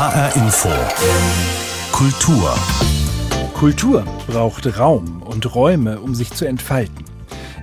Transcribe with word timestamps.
HR 0.00 0.36
Info. 0.36 0.68
Kultur. 1.90 2.54
Kultur 3.54 4.04
braucht 4.28 4.78
Raum 4.78 5.22
und 5.22 5.52
Räume, 5.56 5.98
um 5.98 6.14
sich 6.14 6.30
zu 6.30 6.44
entfalten. 6.44 7.04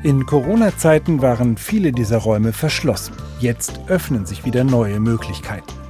In 0.04 0.26
Corona-Zeiten 0.26 1.22
waren 1.22 1.56
viele 1.56 1.94
dieser 1.94 2.18
Räume 2.18 2.52
verschlossen. 2.52 3.14
Jetzt 3.40 3.80
öffnen 3.88 4.26
sich 4.26 4.44
wieder 4.44 4.66
neue 4.66 5.00
Möglichkeiten. 5.00 5.85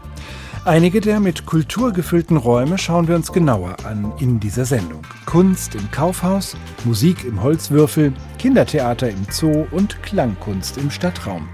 Einige 0.66 1.00
der 1.00 1.20
mit 1.20 1.46
Kultur 1.46 1.94
gefüllten 1.94 2.38
Räume 2.38 2.80
schauen 2.80 3.08
wir 3.08 3.16
uns 3.16 3.32
genauer 3.32 3.78
an 3.86 4.12
in 4.20 4.40
dieser 4.40 4.66
Sendung. 4.66 5.04
Kunst 5.28 5.76
im 5.76 5.92
Kaufhaus, 5.92 6.58
Musik 6.86 7.24
im 7.24 7.44
Holzwürfel, 7.44 8.12
Kindertheater 8.40 9.08
im 9.08 9.28
Zoo 9.30 9.68
und 9.70 10.02
Klangkunst 10.02 10.80
im 10.80 10.90
Stadtraum. 10.90 11.48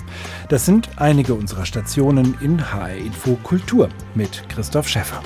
Das 0.47 0.65
sind 0.65 0.87
einige 0.95 1.33
unserer 1.33 1.65
Stationen 1.65 2.37
in 2.39 2.71
HR 2.71 2.95
Info 2.95 3.37
Kultur 3.43 3.89
mit 4.15 4.47
Christoph 4.47 4.87
Schäffer. 4.87 5.21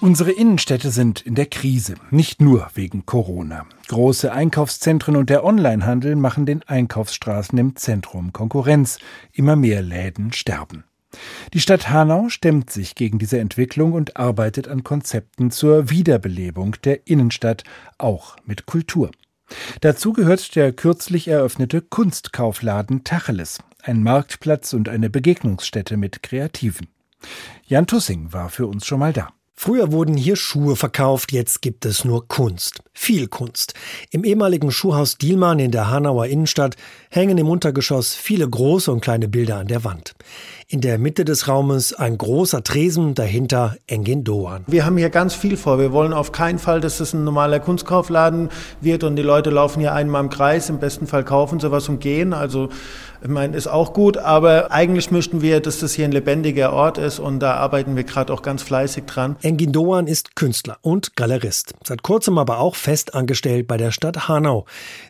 Unsere 0.00 0.32
Innenstädte 0.32 0.90
sind 0.90 1.20
in 1.20 1.36
der 1.36 1.46
Krise, 1.46 1.94
nicht 2.10 2.40
nur 2.40 2.66
wegen 2.74 3.06
Corona. 3.06 3.64
Große 3.86 4.32
Einkaufszentren 4.32 5.14
und 5.14 5.30
der 5.30 5.44
Onlinehandel 5.44 6.16
machen 6.16 6.46
den 6.46 6.64
Einkaufsstraßen 6.64 7.56
im 7.56 7.76
Zentrum 7.76 8.32
Konkurrenz. 8.32 8.98
Immer 9.32 9.54
mehr 9.54 9.82
Läden 9.82 10.32
sterben. 10.32 10.82
Die 11.52 11.60
Stadt 11.60 11.88
Hanau 11.88 12.28
stemmt 12.28 12.70
sich 12.70 12.94
gegen 12.94 13.18
diese 13.18 13.38
Entwicklung 13.38 13.92
und 13.92 14.16
arbeitet 14.16 14.68
an 14.68 14.84
Konzepten 14.84 15.50
zur 15.50 15.90
Wiederbelebung 15.90 16.76
der 16.84 17.06
Innenstadt, 17.06 17.64
auch 17.98 18.36
mit 18.44 18.66
Kultur. 18.66 19.10
Dazu 19.80 20.12
gehört 20.12 20.56
der 20.56 20.72
kürzlich 20.72 21.28
eröffnete 21.28 21.80
Kunstkaufladen 21.80 23.04
Tacheles, 23.04 23.60
ein 23.82 24.02
Marktplatz 24.02 24.72
und 24.72 24.88
eine 24.88 25.08
Begegnungsstätte 25.08 25.96
mit 25.96 26.22
Kreativen. 26.22 26.88
Jan 27.64 27.86
Tussing 27.86 28.32
war 28.32 28.48
für 28.48 28.66
uns 28.66 28.86
schon 28.86 28.98
mal 28.98 29.12
da. 29.12 29.35
Früher 29.58 29.90
wurden 29.90 30.18
hier 30.18 30.36
Schuhe 30.36 30.76
verkauft, 30.76 31.32
jetzt 31.32 31.62
gibt 31.62 31.86
es 31.86 32.04
nur 32.04 32.28
Kunst. 32.28 32.82
Viel 32.92 33.26
Kunst. 33.26 33.72
Im 34.10 34.22
ehemaligen 34.22 34.70
Schuhhaus 34.70 35.16
Dielmann 35.16 35.58
in 35.60 35.70
der 35.70 35.90
Hanauer 35.90 36.26
Innenstadt 36.26 36.76
hängen 37.08 37.38
im 37.38 37.48
Untergeschoss 37.48 38.12
viele 38.14 38.46
große 38.46 38.92
und 38.92 39.00
kleine 39.00 39.28
Bilder 39.28 39.56
an 39.56 39.66
der 39.66 39.82
Wand. 39.82 40.14
In 40.68 40.82
der 40.82 40.98
Mitte 40.98 41.24
des 41.24 41.48
Raumes 41.48 41.94
ein 41.94 42.18
großer 42.18 42.64
Tresen, 42.64 43.14
dahinter 43.14 43.76
Engin 43.86 44.24
Doan. 44.24 44.64
Wir 44.66 44.84
haben 44.84 44.98
hier 44.98 45.08
ganz 45.08 45.34
viel 45.34 45.56
vor. 45.56 45.78
Wir 45.78 45.90
wollen 45.90 46.12
auf 46.12 46.32
keinen 46.32 46.58
Fall, 46.58 46.82
dass 46.82 47.00
es 47.00 47.14
ein 47.14 47.24
normaler 47.24 47.58
Kunstkaufladen 47.58 48.50
wird 48.82 49.04
und 49.04 49.16
die 49.16 49.22
Leute 49.22 49.48
laufen 49.48 49.80
hier 49.80 49.94
einmal 49.94 50.22
im 50.22 50.28
Kreis. 50.28 50.68
Im 50.68 50.80
besten 50.80 51.06
Fall 51.06 51.24
kaufen 51.24 51.60
sie 51.60 51.70
was 51.70 51.88
und 51.88 52.00
gehen. 52.00 52.34
Also, 52.34 52.68
ich 53.26 53.32
meine, 53.32 53.56
ist 53.56 53.66
auch 53.66 53.92
gut, 53.92 54.16
aber 54.16 54.70
eigentlich 54.70 55.10
möchten 55.10 55.42
wir, 55.42 55.60
dass 55.60 55.80
das 55.80 55.94
hier 55.94 56.04
ein 56.04 56.12
lebendiger 56.12 56.72
Ort 56.72 56.96
ist 56.96 57.18
und 57.18 57.40
da 57.40 57.54
arbeiten 57.54 57.96
wir 57.96 58.04
gerade 58.04 58.32
auch 58.32 58.40
ganz 58.40 58.62
fleißig 58.62 59.04
dran. 59.06 59.34
Engin 59.42 59.72
Doan 59.72 60.06
ist 60.06 60.36
Künstler 60.36 60.78
und 60.80 61.16
Galerist. 61.16 61.74
Seit 61.84 62.04
kurzem 62.04 62.38
aber 62.38 62.60
auch 62.60 62.76
fest 62.76 63.14
angestellt 63.14 63.66
bei 63.66 63.78
der 63.78 63.90
Stadt 63.90 64.28
Hanau. 64.28 64.64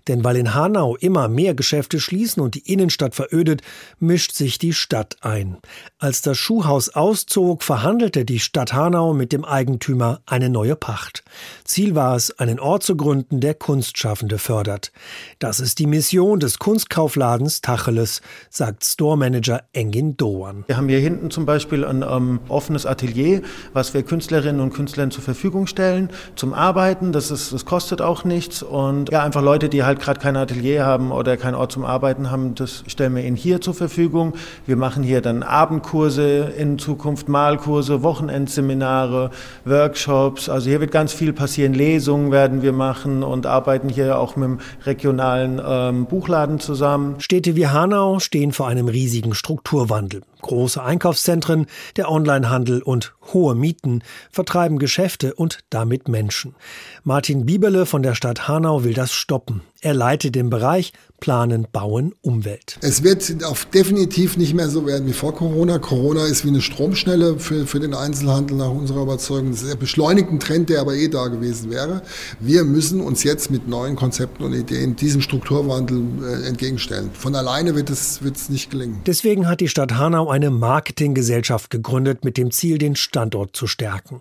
Denn 0.09 0.25
weil 0.25 0.37
in 0.37 0.55
Hanau 0.55 0.97
immer 0.97 1.29
mehr 1.29 1.55
Geschäfte 1.55 2.01
schließen 2.01 2.43
und 2.43 2.55
die 2.55 2.73
Innenstadt 2.73 3.15
verödet, 3.15 3.61
mischt 3.99 4.33
sich 4.33 4.59
die 4.59 4.73
Stadt 4.73 5.19
ein. 5.21 5.59
Als 5.99 6.23
das 6.23 6.39
Schuhhaus 6.39 6.89
auszog, 6.89 7.63
verhandelte 7.63 8.25
die 8.25 8.41
Stadt 8.41 8.73
Hanau 8.73 9.13
mit 9.13 9.31
dem 9.33 9.45
Eigentümer 9.45 10.21
eine 10.25 10.49
neue 10.49 10.75
Pacht. 10.75 11.23
Ziel 11.65 11.95
war 11.95 12.17
es, 12.17 12.31
einen 12.39 12.61
Ort 12.61 12.83
zu 12.83 12.97
gründen, 12.97 13.41
der 13.41 13.53
Kunstschaffende 13.53 14.39
fördert. 14.39 14.91
Das 15.39 15.61
ist 15.61 15.79
die 15.79 15.87
Mission 15.87 16.41
des 16.41 16.59
Kunstkaufladens 16.59 17.61
Tacheles, 17.61 18.06
sagt 18.51 18.85
Storemanager 18.85 19.63
Engin 19.73 20.17
Doan. 20.17 20.65
Wir 20.67 20.77
haben 20.77 20.89
hier 20.89 21.01
hinten 21.01 21.31
zum 21.31 21.47
Beispiel 21.47 21.85
ein 21.85 22.03
um, 22.03 22.41
offenes 22.49 22.87
Atelier, 22.87 23.43
was 23.73 23.95
wir 23.95 24.03
Künstlerinnen 24.03 24.61
und 24.61 24.73
Künstlern 24.73 25.11
zur 25.11 25.23
Verfügung 25.23 25.67
stellen 25.67 26.11
zum 26.35 26.55
Arbeiten. 26.55 27.13
Das, 27.13 27.31
ist, 27.31 27.53
das 27.53 27.65
kostet 27.65 28.01
auch 28.01 28.25
nichts. 28.25 28.63
Und 28.63 29.11
ja, 29.11 29.23
einfach 29.23 29.43
Leute, 29.43 29.69
die 29.69 29.85
halt 29.85 30.01
gerade 30.01 30.21
kein 30.21 30.37
Atelier 30.37 30.85
haben 30.85 31.13
oder 31.13 31.37
keinen 31.37 31.55
Ort 31.55 31.73
zum 31.73 31.85
Arbeiten 31.85 32.31
haben, 32.31 32.55
das 32.55 32.85
stellen 32.87 33.15
wir 33.15 33.25
ihnen 33.25 33.37
hier 33.37 33.61
zur 33.61 33.75
Verfügung. 33.75 34.35
Wir 34.67 34.77
machen 34.77 35.03
hier 35.03 35.21
dann 35.21 35.43
Abendkurse, 35.43 36.53
in 36.57 36.79
Zukunft 36.79 37.29
Malkurse, 37.29 38.03
Wochenendseminare, 38.03 39.31
Workshops. 39.65 40.49
Also 40.49 40.69
hier 40.71 40.81
wird 40.81 40.91
ganz 40.91 41.13
viel 41.13 41.33
passieren. 41.33 41.75
Lesungen 41.75 42.31
werden 42.33 42.63
wir 42.63 42.73
machen 42.73 43.23
und 43.23 43.47
arbeiten 43.47 43.89
hier 43.89 44.19
auch 44.19 44.37
mit 44.37 44.49
dem 44.49 44.61
regionalen 44.85 45.61
ähm, 45.65 46.07
Buchladen 46.07 46.61
zusammen. 46.61 47.17
Städte 47.19 47.57
wie 47.57 47.67
Hanau 47.87 48.19
stehen 48.19 48.51
vor 48.53 48.67
einem 48.67 48.89
riesigen 48.89 49.33
Strukturwandel. 49.33 50.23
Große 50.47 50.81
Einkaufszentren, 50.83 51.67
der 51.97 52.09
Onlinehandel 52.09 52.81
und 52.81 53.15
hohe 53.33 53.57
Mieten 53.57 54.03
vertreiben 54.31 54.79
Geschäfte 54.79 55.35
und 55.35 55.59
damit 55.71 56.07
Menschen. 56.09 56.55
Martin 57.03 57.47
Bieberle 57.47 57.85
von 57.85 58.03
der 58.03 58.15
Stadt 58.15 58.47
Hanau 58.47 58.85
will 58.85 58.95
das 58.95 59.13
stoppen. 59.13 59.63
Er 59.81 59.95
leitet 59.95 60.35
den 60.35 60.49
Bereich 60.49 60.93
Planen, 61.21 61.67
Bauen, 61.73 62.15
Umwelt. 62.21 62.79
Es 62.83 63.03
wird 63.03 63.45
auf 63.45 63.65
definitiv 63.67 64.37
nicht 64.37 64.55
mehr 64.55 64.69
so 64.69 64.87
werden 64.87 65.07
wie 65.07 65.13
vor 65.13 65.35
Corona. 65.35 65.79
Corona 65.79 66.27
ist 66.27 66.45
wie 66.45 66.49
eine 66.49 66.61
Stromschnelle 66.61 67.39
für, 67.39 67.67
für 67.67 67.81
den 67.81 67.95
Einzelhandel 67.95 68.57
nach 68.57 68.71
unserer 68.71 69.03
Überzeugung. 69.03 69.51
Das 69.51 69.63
ist 69.63 69.73
ein 69.73 69.79
beschleunigten 69.79 70.41
Trend, 70.41 70.69
der 70.69 70.81
aber 70.81 70.95
eh 70.95 71.09
da 71.09 71.29
gewesen 71.29 71.71
wäre. 71.71 72.03
Wir 72.41 72.65
müssen 72.65 73.01
uns 73.01 73.23
jetzt 73.23 73.51
mit 73.51 73.69
neuen 73.69 73.97
Konzepten 73.97 74.45
und 74.45 74.53
Ideen 74.53 74.97
diesem 74.97 75.21
Strukturwandel 75.23 76.03
äh, 76.23 76.49
entgegenstellen. 76.49 77.11
Von 77.13 77.35
alleine 77.35 77.75
wird 77.75 77.91
es, 77.91 78.23
wird 78.23 78.37
es 78.37 78.49
nicht 78.49 78.71
gelingen. 78.71 79.01
Deswegen 79.07 79.49
hat 79.49 79.61
die 79.61 79.69
Stadt 79.69 79.95
Hanau 79.97 80.29
eine 80.37 80.51
Marketinggesellschaft 80.51 81.71
gegründet 81.71 82.25
mit 82.25 82.37
dem 82.37 82.51
Ziel, 82.51 82.77
den 82.77 82.95
Standort 82.95 83.57
zu 83.57 83.67
stärken. 83.67 84.21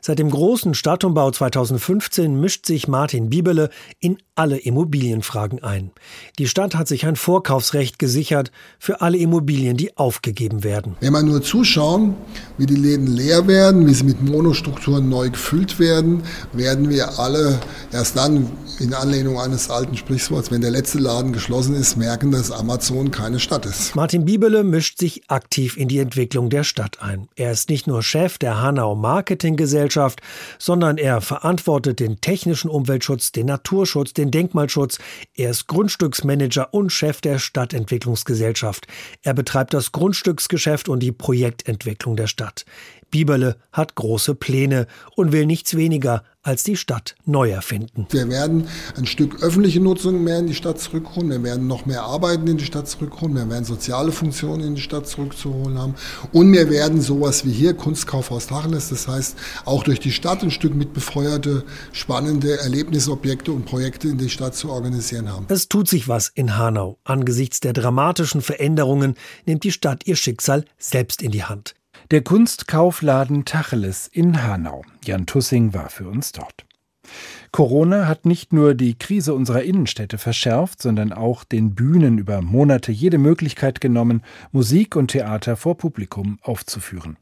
Seit 0.00 0.20
dem 0.20 0.30
großen 0.30 0.74
Stadtumbau 0.74 1.30
2015 1.32 2.38
mischt 2.38 2.66
sich 2.66 2.86
Martin 2.86 3.30
Bibele 3.30 3.70
in 3.98 4.18
alle 4.36 4.58
Immobilienfragen 4.58 5.64
ein. 5.64 5.90
Die 6.38 6.46
Stadt 6.46 6.74
hat 6.74 6.86
sich 6.86 7.06
ein 7.06 7.16
Vorkaufsrecht 7.16 7.98
gesichert 7.98 8.52
für 8.78 9.00
alle 9.00 9.16
Immobilien, 9.16 9.76
die 9.76 9.96
aufgegeben 9.96 10.62
werden. 10.62 10.94
Wenn 11.00 11.12
wir 11.12 11.22
nur 11.22 11.42
zuschauen, 11.42 12.14
wie 12.58 12.66
die 12.66 12.76
Läden 12.76 13.08
leer 13.08 13.48
werden, 13.48 13.86
wie 13.86 13.94
sie 13.94 14.04
mit 14.04 14.22
Monostrukturen 14.22 15.08
neu 15.08 15.30
gefüllt 15.30 15.80
werden, 15.80 16.22
werden 16.52 16.90
wir 16.90 17.18
alle 17.18 17.58
erst 17.92 18.16
dann 18.16 18.50
in 18.78 18.92
Anlehnung 18.92 19.40
eines 19.40 19.70
alten 19.70 19.96
Sprichworts, 19.96 20.50
wenn 20.50 20.60
der 20.60 20.70
letzte 20.70 20.98
Laden 20.98 21.32
geschlossen 21.32 21.74
ist, 21.74 21.96
merken, 21.96 22.30
dass 22.30 22.50
Amazon 22.50 23.10
keine 23.10 23.40
Stadt 23.40 23.64
ist. 23.64 23.96
Martin 23.96 24.26
Bibele 24.26 24.62
mischt 24.64 24.98
sich 24.98 25.22
aktiv 25.28 25.55
in 25.58 25.88
die 25.88 25.98
Entwicklung 25.98 26.50
der 26.50 26.64
Stadt 26.64 27.02
ein. 27.02 27.28
Er 27.34 27.52
ist 27.52 27.68
nicht 27.68 27.86
nur 27.86 28.02
Chef 28.02 28.38
der 28.38 28.60
Hanau 28.60 28.94
Marketinggesellschaft, 28.94 30.20
sondern 30.58 30.98
er 30.98 31.20
verantwortet 31.20 32.00
den 32.00 32.20
technischen 32.20 32.68
Umweltschutz, 32.68 33.32
den 33.32 33.46
Naturschutz, 33.46 34.12
den 34.12 34.30
Denkmalschutz. 34.30 34.98
Er 35.34 35.50
ist 35.50 35.66
Grundstücksmanager 35.66 36.72
und 36.74 36.90
Chef 36.90 37.20
der 37.20 37.38
Stadtentwicklungsgesellschaft. 37.38 38.86
Er 39.22 39.34
betreibt 39.34 39.74
das 39.74 39.92
Grundstücksgeschäft 39.92 40.88
und 40.88 41.00
die 41.00 41.12
Projektentwicklung 41.12 42.16
der 42.16 42.26
Stadt. 42.26 42.64
Bieberle 43.10 43.56
hat 43.72 43.94
große 43.94 44.34
Pläne 44.34 44.86
und 45.14 45.32
will 45.32 45.46
nichts 45.46 45.76
weniger 45.76 46.22
als 46.46 46.62
die 46.62 46.76
Stadt 46.76 47.16
neu 47.24 47.50
erfinden. 47.50 48.06
Wir 48.10 48.28
werden 48.28 48.68
ein 48.96 49.06
Stück 49.06 49.42
öffentliche 49.42 49.80
Nutzung 49.80 50.22
mehr 50.22 50.38
in 50.38 50.46
die 50.46 50.54
Stadt 50.54 50.78
zurückholen. 50.78 51.30
Wir 51.30 51.42
werden 51.42 51.66
noch 51.66 51.86
mehr 51.86 52.04
Arbeiten 52.04 52.46
in 52.46 52.56
die 52.56 52.64
Stadt 52.64 52.88
zurückholen. 52.88 53.34
Wir 53.34 53.50
werden 53.50 53.64
soziale 53.64 54.12
Funktionen 54.12 54.62
in 54.62 54.74
die 54.76 54.80
Stadt 54.80 55.08
zurückzuholen 55.08 55.76
haben. 55.76 55.96
Und 56.32 56.52
wir 56.52 56.70
werden 56.70 57.00
sowas 57.00 57.44
wie 57.44 57.50
hier 57.50 57.74
Kunstkaufhaus 57.74 58.46
Tacheles, 58.46 58.90
das 58.90 59.08
heißt 59.08 59.36
auch 59.64 59.82
durch 59.82 59.98
die 59.98 60.12
Stadt 60.12 60.42
ein 60.44 60.52
Stück 60.52 60.74
mit 60.74 60.92
befeuerte, 60.92 61.64
spannende 61.90 62.58
Erlebnisobjekte 62.60 63.50
und 63.50 63.64
Projekte 63.66 64.08
in 64.08 64.18
die 64.18 64.30
Stadt 64.30 64.54
zu 64.54 64.70
organisieren 64.70 65.28
haben. 65.32 65.46
Es 65.48 65.68
tut 65.68 65.88
sich 65.88 66.06
was 66.06 66.28
in 66.28 66.56
Hanau. 66.56 66.98
Angesichts 67.02 67.58
der 67.58 67.72
dramatischen 67.72 68.40
Veränderungen 68.40 69.16
nimmt 69.46 69.64
die 69.64 69.72
Stadt 69.72 70.06
ihr 70.06 70.14
Schicksal 70.14 70.64
selbst 70.78 71.22
in 71.22 71.32
die 71.32 71.42
Hand. 71.42 71.74
Der 72.12 72.22
Kunstkaufladen 72.22 73.44
Tacheles 73.44 74.06
in 74.06 74.44
Hanau. 74.44 74.84
Jan 75.04 75.26
Tussing 75.26 75.74
war 75.74 75.88
für 75.88 76.08
uns 76.08 76.30
dort. 76.30 76.64
Corona 77.50 78.06
hat 78.06 78.26
nicht 78.26 78.52
nur 78.52 78.76
die 78.76 78.96
Krise 78.96 79.34
unserer 79.34 79.64
Innenstädte 79.64 80.16
verschärft, 80.16 80.80
sondern 80.80 81.12
auch 81.12 81.42
den 81.42 81.74
Bühnen 81.74 82.18
über 82.18 82.42
Monate 82.42 82.92
jede 82.92 83.18
Möglichkeit 83.18 83.80
genommen, 83.80 84.22
Musik 84.52 84.94
und 84.94 85.08
Theater 85.08 85.56
vor 85.56 85.78
Publikum 85.78 86.38
aufzuführen. 86.42 87.16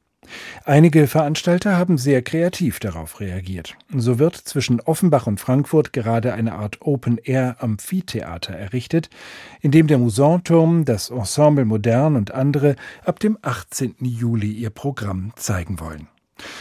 Einige 0.65 1.07
Veranstalter 1.07 1.77
haben 1.77 1.99
sehr 1.99 2.23
kreativ 2.23 2.81
darauf 2.81 3.21
reagiert. 3.21 3.77
So 3.95 4.19
wird 4.19 4.37
zwischen 4.37 4.81
Offenbach 4.81 5.27
und 5.27 5.41
Frankfurt 5.41 5.93
gerade 5.93 6.33
eine 6.33 6.55
Art 6.55 6.79
Open-Air-Amphitheater 6.81 8.55
errichtet, 8.55 9.11
in 9.61 9.71
dem 9.71 9.87
der 9.87 9.99
Musanturm, 9.99 10.85
das 10.85 11.11
Ensemble 11.11 11.65
Modern 11.65 12.17
und 12.17 12.33
andere 12.33 12.77
ab 13.05 13.21
dem 13.21 13.39
18. 13.43 13.97
Juli 14.01 14.53
ihr 14.53 14.71
Programm 14.71 15.33
zeigen 15.37 15.81
wollen. 15.81 16.09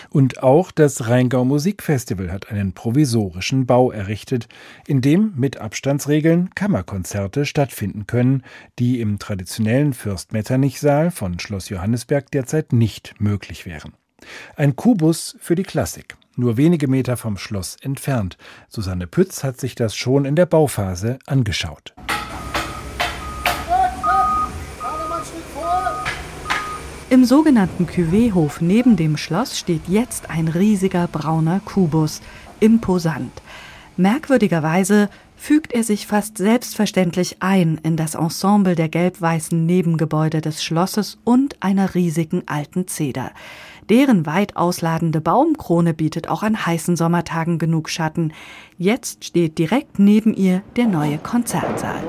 Und 0.10 0.44
auch 0.44 0.72
das 0.72 1.08
Rheingau 1.08 1.46
Musikfestival 1.46 2.32
hat 2.32 2.50
einen 2.50 2.74
provisorischen 2.74 3.66
Bau 3.66 3.92
errichtet, 3.92 4.48
in 4.88 5.02
dem 5.02 5.34
mit 5.36 5.58
Abstandsregeln 5.58 6.50
Kammerkonzerte 6.56 7.46
stattfinden 7.46 8.08
können, 8.08 8.44
die 8.80 9.00
im 9.02 9.20
traditionellen 9.20 9.94
Fürst-Metternich-Saal 9.94 11.12
von 11.12 11.40
Schloss 11.40 11.70
Johannesberg 11.70 12.32
derzeit 12.32 12.74
nicht 12.74 13.16
möglich 13.20 13.66
wären. 13.66 13.94
Ein 14.56 14.76
Kubus 14.76 15.36
für 15.40 15.56
die 15.56 15.64
Klassik, 15.64 16.16
nur 16.36 16.58
wenige 16.58 16.88
Meter 16.88 17.18
vom 17.18 17.38
Schloss 17.38 17.78
entfernt. 17.82 18.38
Susanne 18.70 19.08
Pütz 19.08 19.44
hat 19.44 19.60
sich 19.60 19.76
das 19.76 19.96
schon 19.96 20.26
in 20.26 20.36
der 20.36 20.46
Bauphase 20.46 21.20
angeschaut. 21.26 21.94
Im 27.14 27.26
sogenannten 27.26 27.86
Cuvée-Hof 27.86 28.60
neben 28.60 28.96
dem 28.96 29.18
Schloss 29.18 29.60
steht 29.60 29.88
jetzt 29.88 30.32
ein 30.32 30.48
riesiger 30.48 31.08
brauner 31.08 31.60
Kubus, 31.64 32.22
imposant. 32.60 33.32
Merkwürdigerweise 33.98 35.10
fügt 35.36 35.74
er 35.74 35.84
sich 35.84 36.08
fast 36.08 36.40
selbstverständlich 36.40 37.38
ein 37.40 37.80
in 37.84 37.98
das 37.98 38.16
Ensemble 38.16 38.74
der 38.74 38.90
gelb-weißen 38.90 39.64
Nebengebäude 39.64 40.42
des 40.42 40.64
Schlosses 40.64 41.20
und 41.24 41.56
einer 41.60 41.94
riesigen 41.94 42.42
alten 42.48 42.88
Zeder. 42.88 43.30
Deren 43.92 44.26
weit 44.26 44.58
ausladende 44.58 45.22
Baumkrone 45.22 45.94
bietet 45.94 46.30
auch 46.30 46.42
an 46.42 46.66
heißen 46.66 46.96
Sommertagen 46.96 47.60
genug 47.60 47.92
Schatten. 47.92 48.34
Jetzt 48.80 49.24
steht 49.24 49.60
direkt 49.60 50.00
neben 50.00 50.34
ihr 50.34 50.64
der 50.78 50.88
neue 50.88 51.20
Konzertsaal. 51.20 52.02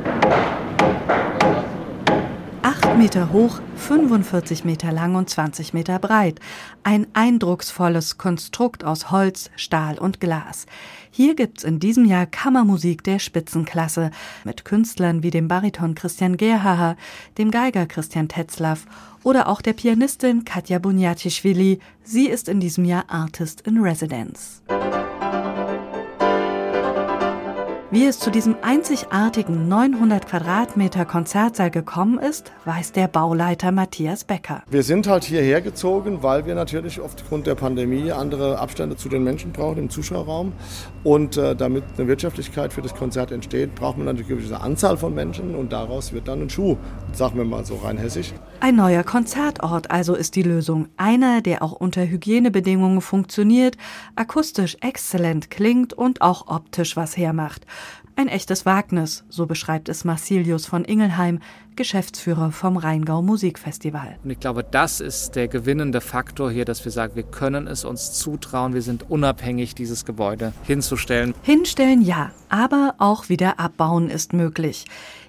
Meter 2.99 3.33
hoch, 3.33 3.61
45 3.77 4.65
Meter 4.65 4.93
lang 4.93 5.17
und 5.17 5.29
20 5.29 5.75
Meter 5.75 5.99
breit. 5.99 6.39
Ein 6.85 7.09
eindrucksvolles 7.13 8.19
Konstrukt 8.19 8.85
aus 8.85 9.11
Holz, 9.11 9.51
Stahl 9.57 9.99
und 9.99 10.21
Glas. 10.21 10.67
Hier 11.11 11.35
gibt's 11.35 11.65
in 11.65 11.81
diesem 11.81 12.05
Jahr 12.05 12.27
Kammermusik 12.27 13.03
der 13.03 13.19
Spitzenklasse 13.19 14.11
mit 14.45 14.65
Künstlern 14.65 15.23
wie 15.23 15.31
dem 15.31 15.49
Bariton 15.49 15.95
Christian 15.95 16.37
Gerhaher, 16.37 16.97
dem 17.37 17.51
Geiger 17.51 17.87
Christian 17.87 18.29
Tetzlaff 18.29 18.87
oder 19.25 19.49
auch 19.49 19.61
der 19.61 19.73
Pianistin 19.73 20.45
Katja 20.45 20.79
Bunyacischwili. 20.79 21.81
Sie 22.05 22.29
ist 22.29 22.49
in 22.49 22.61
diesem 22.61 22.85
Jahr 22.85 23.05
Artist 23.09 23.63
in 23.63 23.81
Residence. 23.81 24.63
Wie 27.95 28.07
es 28.07 28.19
zu 28.19 28.33
diesem 28.33 28.57
einzigartigen 28.61 29.69
900 29.69 30.27
Quadratmeter 30.27 31.05
Konzertsaal 31.05 31.71
gekommen 31.71 32.19
ist, 32.19 32.51
weiß 32.65 32.91
der 32.91 33.07
Bauleiter 33.07 33.71
Matthias 33.71 34.25
Becker. 34.25 34.65
Wir 34.69 34.83
sind 34.83 35.07
halt 35.07 35.23
hierher 35.23 35.61
gezogen, 35.61 36.25
weil 36.25 36.45
wir 36.45 36.57
natürlich 36.57 37.01
aufgrund 37.01 37.47
der 37.47 37.55
Pandemie 37.55 38.11
andere 38.11 38.59
Abstände 38.59 38.97
zu 38.97 39.09
den 39.09 39.23
Menschen 39.23 39.53
brauchen 39.53 39.79
im 39.79 39.91
Zuschauerraum. 39.91 40.55
Und 41.05 41.37
äh, 41.37 41.55
damit 41.55 41.85
eine 41.97 42.09
Wirtschaftlichkeit 42.09 42.73
für 42.73 42.83
das 42.83 42.97
Konzert 42.97 43.31
entsteht, 43.31 43.77
braucht 43.77 43.97
man 43.97 44.07
natürlich 44.07 44.29
eine 44.29 44.39
gewisse 44.41 44.61
Anzahl 44.61 44.97
von 44.97 45.15
Menschen 45.15 45.55
und 45.55 45.73
daraus 45.73 46.13
wird 46.13 46.27
dann 46.27 46.43
ein 46.43 46.51
Schuh, 46.51 46.77
sagen 47.13 47.37
wir 47.37 47.45
mal 47.45 47.65
so 47.65 47.77
rein 47.77 47.97
hessisch. 47.97 48.33
Ein 48.59 48.75
neuer 48.75 49.05
Konzertort 49.05 49.93
also 49.93 50.15
ist 50.15 50.35
die 50.35 50.43
Lösung. 50.43 50.89
Einer, 50.97 51.43
der 51.43 51.63
auch 51.63 51.73
unter 51.73 52.05
Hygienebedingungen 52.05 53.03
funktioniert, 53.03 53.77
akustisch 54.17 54.79
exzellent 54.81 55.49
klingt 55.51 55.93
und 55.93 56.23
auch 56.23 56.49
optisch 56.49 56.97
was 56.97 57.17
hermacht. 57.17 57.67
Ein 58.17 58.29
echtes 58.29 58.65
Wagnis, 58.65 59.25
so 59.29 59.47
beschreibt 59.47 59.89
es 59.89 60.05
Marsilius 60.05 60.67
von 60.67 60.85
Ingelheim, 60.85 61.41
Geschäftsführer 61.75 62.53
vom 62.53 62.77
Rheingau 62.77 63.23
Musikfestival. 63.23 64.19
Und 64.23 64.31
ich 64.31 64.39
glaube, 64.39 64.63
das 64.63 65.01
ist 65.01 65.35
der 65.35 65.49
gewinnende 65.49 66.01
Faktor 66.01 66.53
hier, 66.53 66.65
dass 66.65 66.85
wir 66.85 66.93
sagen, 66.93 67.17
wir 67.17 67.25
können 67.25 67.67
es 67.67 67.85
uns 67.85 68.13
zutrauen, 68.13 68.73
wir 68.73 68.83
sind 68.83 69.11
unabhängig, 69.11 69.75
dieses 69.75 70.05
Gebäude 70.05 70.53
hinzustellen. 70.63 71.35
Hinstellen 71.43 72.03
ja, 72.03 72.31
aber 72.49 72.95
auch 72.99 73.29
wieder 73.29 73.59
abbauen 73.59 74.09
ist 74.09 74.33
möglich. 74.33 74.85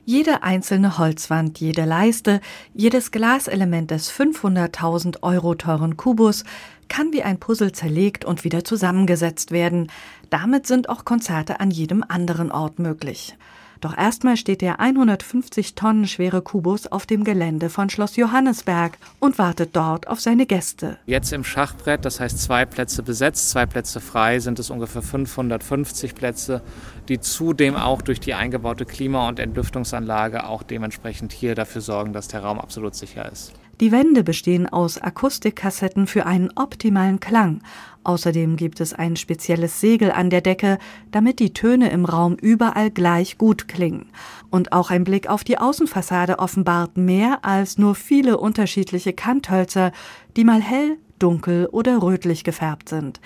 Jede 0.07 0.43
einzelne 0.43 0.99
Holzwand, 0.99 1.59
jede 1.59 1.85
Leiste, 1.85 2.39
jedes 2.75 3.09
Glaselement 3.09 3.89
des 3.89 4.11
500.000 4.11 5.23
Euro 5.23 5.55
teuren 5.55 5.97
Kubus 5.97 6.43
kann 6.87 7.13
wie 7.13 7.23
ein 7.23 7.39
Puzzle 7.39 7.71
zerlegt 7.71 8.25
und 8.25 8.43
wieder 8.43 8.63
zusammengesetzt 8.63 9.51
werden. 9.51 9.91
Damit 10.29 10.67
sind 10.67 10.89
auch 10.89 11.05
Konzerte 11.05 11.59
an 11.59 11.71
jedem 11.71 12.03
anderen 12.07 12.51
Ort 12.51 12.79
möglich. 12.79 13.35
Doch 13.81 13.95
erstmal 13.95 14.37
steht 14.37 14.61
der 14.61 14.79
150 14.79 15.75
Tonnen 15.75 16.07
schwere 16.07 16.41
Kubus 16.41 16.87
auf 16.87 17.05
dem 17.05 17.23
Gelände 17.23 17.69
von 17.69 17.89
Schloss 17.89 18.15
Johannesberg 18.15 18.97
und 19.19 19.37
wartet 19.37 19.75
dort 19.75 20.07
auf 20.07 20.19
seine 20.19 20.45
Gäste. 20.45 20.97
Jetzt 21.05 21.33
im 21.33 21.43
Schachbrett, 21.43 22.05
das 22.05 22.19
heißt 22.19 22.41
zwei 22.41 22.65
Plätze 22.65 23.03
besetzt, 23.03 23.51
zwei 23.51 23.65
Plätze 23.65 23.99
frei, 23.99 24.39
sind 24.39 24.57
es 24.57 24.69
ungefähr 24.69 25.01
550 25.01 26.15
Plätze, 26.15 26.61
die 27.09 27.19
zudem 27.19 27.75
auch 27.75 28.01
durch 28.01 28.19
die 28.19 28.33
eingebaute 28.33 28.85
Klima- 28.85 29.27
und 29.27 29.39
Entlüftungsanlage 29.39 30.47
auch 30.47 30.63
dementsprechend 30.63 31.31
hier 31.31 31.53
dafür 31.53 31.81
sorgen, 31.81 32.13
dass 32.13 32.27
der 32.27 32.41
Raum 32.41 32.59
absolut 32.59 32.95
sicher 32.95 33.31
ist. 33.31 33.53
Die 33.81 33.91
Wände 33.91 34.23
bestehen 34.23 34.67
aus 34.67 34.97
Akustikkassetten 34.97 36.07
für 36.07 36.25
einen 36.25 36.49
optimalen 36.55 37.19
Klang. 37.19 37.61
Außerdem 38.05 38.55
gibt 38.55 38.79
es 38.79 38.93
ein 38.93 39.17
spezielles 39.17 39.81
Segel 39.81 40.11
an 40.11 40.29
der 40.29 40.39
Decke, 40.41 40.77
damit 41.11 41.39
die 41.39 41.51
Töne 41.51 41.89
im 41.89 42.05
Raum 42.05 42.35
überall 42.35 42.89
gleich 42.89 43.37
gut 43.37 43.67
klingen. 43.67 44.09
Und 44.49 44.71
auch 44.71 44.91
ein 44.91 45.03
Blick 45.03 45.27
auf 45.27 45.43
die 45.43 45.57
Außenfassade 45.57 46.39
offenbart 46.39 46.95
mehr 46.95 47.39
als 47.43 47.77
nur 47.77 47.95
viele 47.95 48.37
unterschiedliche 48.37 49.11
Kanthölzer, 49.11 49.91
die 50.37 50.45
mal 50.45 50.61
hell, 50.61 50.97
dunkel 51.19 51.67
oder 51.71 52.01
rötlich 52.01 52.43
gefärbt 52.45 52.87
sind. 52.87 53.19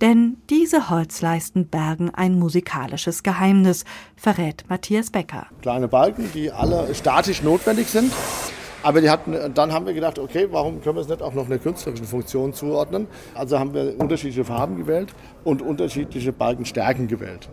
Denn 0.00 0.38
diese 0.50 0.90
Holzleisten 0.90 1.68
bergen 1.68 2.10
ein 2.10 2.38
musikalisches 2.38 3.22
Geheimnis, 3.22 3.84
verrät 4.16 4.64
Matthias 4.68 5.10
Becker. 5.10 5.46
Kleine 5.62 5.86
Balken, 5.86 6.28
die 6.34 6.50
alle 6.50 6.92
statisch 6.94 7.42
notwendig 7.42 7.88
sind. 7.88 8.12
Aber 8.84 9.00
die 9.00 9.08
hatten, 9.08 9.34
dann 9.54 9.72
haben 9.72 9.86
wir 9.86 9.94
gedacht, 9.94 10.18
okay, 10.18 10.46
warum 10.50 10.82
können 10.82 10.96
wir 10.96 11.00
es 11.00 11.08
nicht 11.08 11.22
auch 11.22 11.32
noch 11.32 11.46
einer 11.46 11.56
künstlerischen 11.56 12.04
Funktion 12.04 12.52
zuordnen? 12.52 13.06
Also 13.34 13.58
haben 13.58 13.72
wir 13.72 13.94
unterschiedliche 13.98 14.44
Farben 14.44 14.76
gewählt 14.76 15.08
und 15.42 15.62
unterschiedliche 15.62 16.32
Balkenstärken 16.32 17.08
gewählt. 17.08 17.48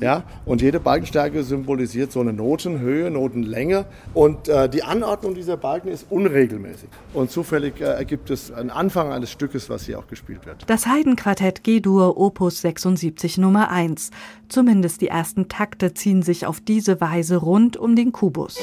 Ja? 0.00 0.24
Und 0.44 0.60
jede 0.60 0.80
Balkenstärke 0.80 1.42
symbolisiert 1.42 2.12
so 2.12 2.20
eine 2.20 2.34
Notenhöhe, 2.34 3.10
Notenlänge. 3.10 3.86
Und 4.12 4.48
äh, 4.48 4.68
die 4.68 4.82
Anordnung 4.82 5.34
dieser 5.34 5.56
Balken 5.56 5.88
ist 5.88 6.04
unregelmäßig. 6.10 6.90
Und 7.14 7.30
zufällig 7.30 7.80
äh, 7.80 7.84
ergibt 7.84 8.28
es 8.28 8.52
einen 8.52 8.70
Anfang 8.70 9.10
eines 9.10 9.30
Stückes, 9.30 9.70
was 9.70 9.86
hier 9.86 9.98
auch 9.98 10.06
gespielt 10.06 10.44
wird. 10.44 10.64
Das 10.66 10.86
Heidenquartett 10.86 11.64
G-Dur 11.64 12.18
Opus 12.18 12.60
76 12.60 13.38
Nummer 13.38 13.70
1. 13.70 14.10
Zumindest 14.50 15.00
die 15.00 15.08
ersten 15.08 15.48
Takte 15.48 15.94
ziehen 15.94 16.20
sich 16.20 16.44
auf 16.44 16.60
diese 16.60 17.00
Weise 17.00 17.36
rund 17.36 17.78
um 17.78 17.96
den 17.96 18.12
Kubus. 18.12 18.60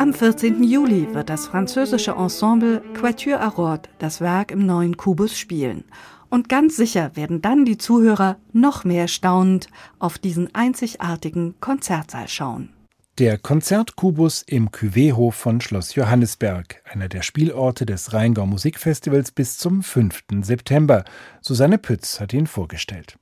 Am 0.00 0.14
14. 0.14 0.62
Juli 0.62 1.12
wird 1.12 1.28
das 1.28 1.48
französische 1.48 2.12
Ensemble 2.12 2.80
Quatuor 2.94 3.42
Rhodes 3.42 3.90
das 3.98 4.22
Werk 4.22 4.50
im 4.50 4.64
neuen 4.64 4.96
Kubus 4.96 5.36
spielen. 5.36 5.84
Und 6.30 6.48
ganz 6.48 6.76
sicher 6.76 7.10
werden 7.16 7.42
dann 7.42 7.66
die 7.66 7.76
Zuhörer 7.76 8.38
noch 8.54 8.84
mehr 8.84 9.08
staunend 9.08 9.68
auf 9.98 10.16
diesen 10.16 10.54
einzigartigen 10.54 11.60
Konzertsaal 11.60 12.28
schauen. 12.28 12.70
Der 13.18 13.36
Konzertkubus 13.36 14.40
im 14.40 14.70
Cuvée-Hof 14.70 15.34
von 15.34 15.60
Schloss 15.60 15.94
Johannesberg, 15.94 16.82
einer 16.90 17.10
der 17.10 17.20
Spielorte 17.20 17.84
des 17.84 18.14
Rheingau 18.14 18.46
Musikfestivals 18.46 19.32
bis 19.32 19.58
zum 19.58 19.82
5. 19.82 20.22
September. 20.40 21.04
Susanne 21.42 21.76
Pütz 21.76 22.20
hat 22.20 22.32
ihn 22.32 22.46
vorgestellt. 22.46 23.18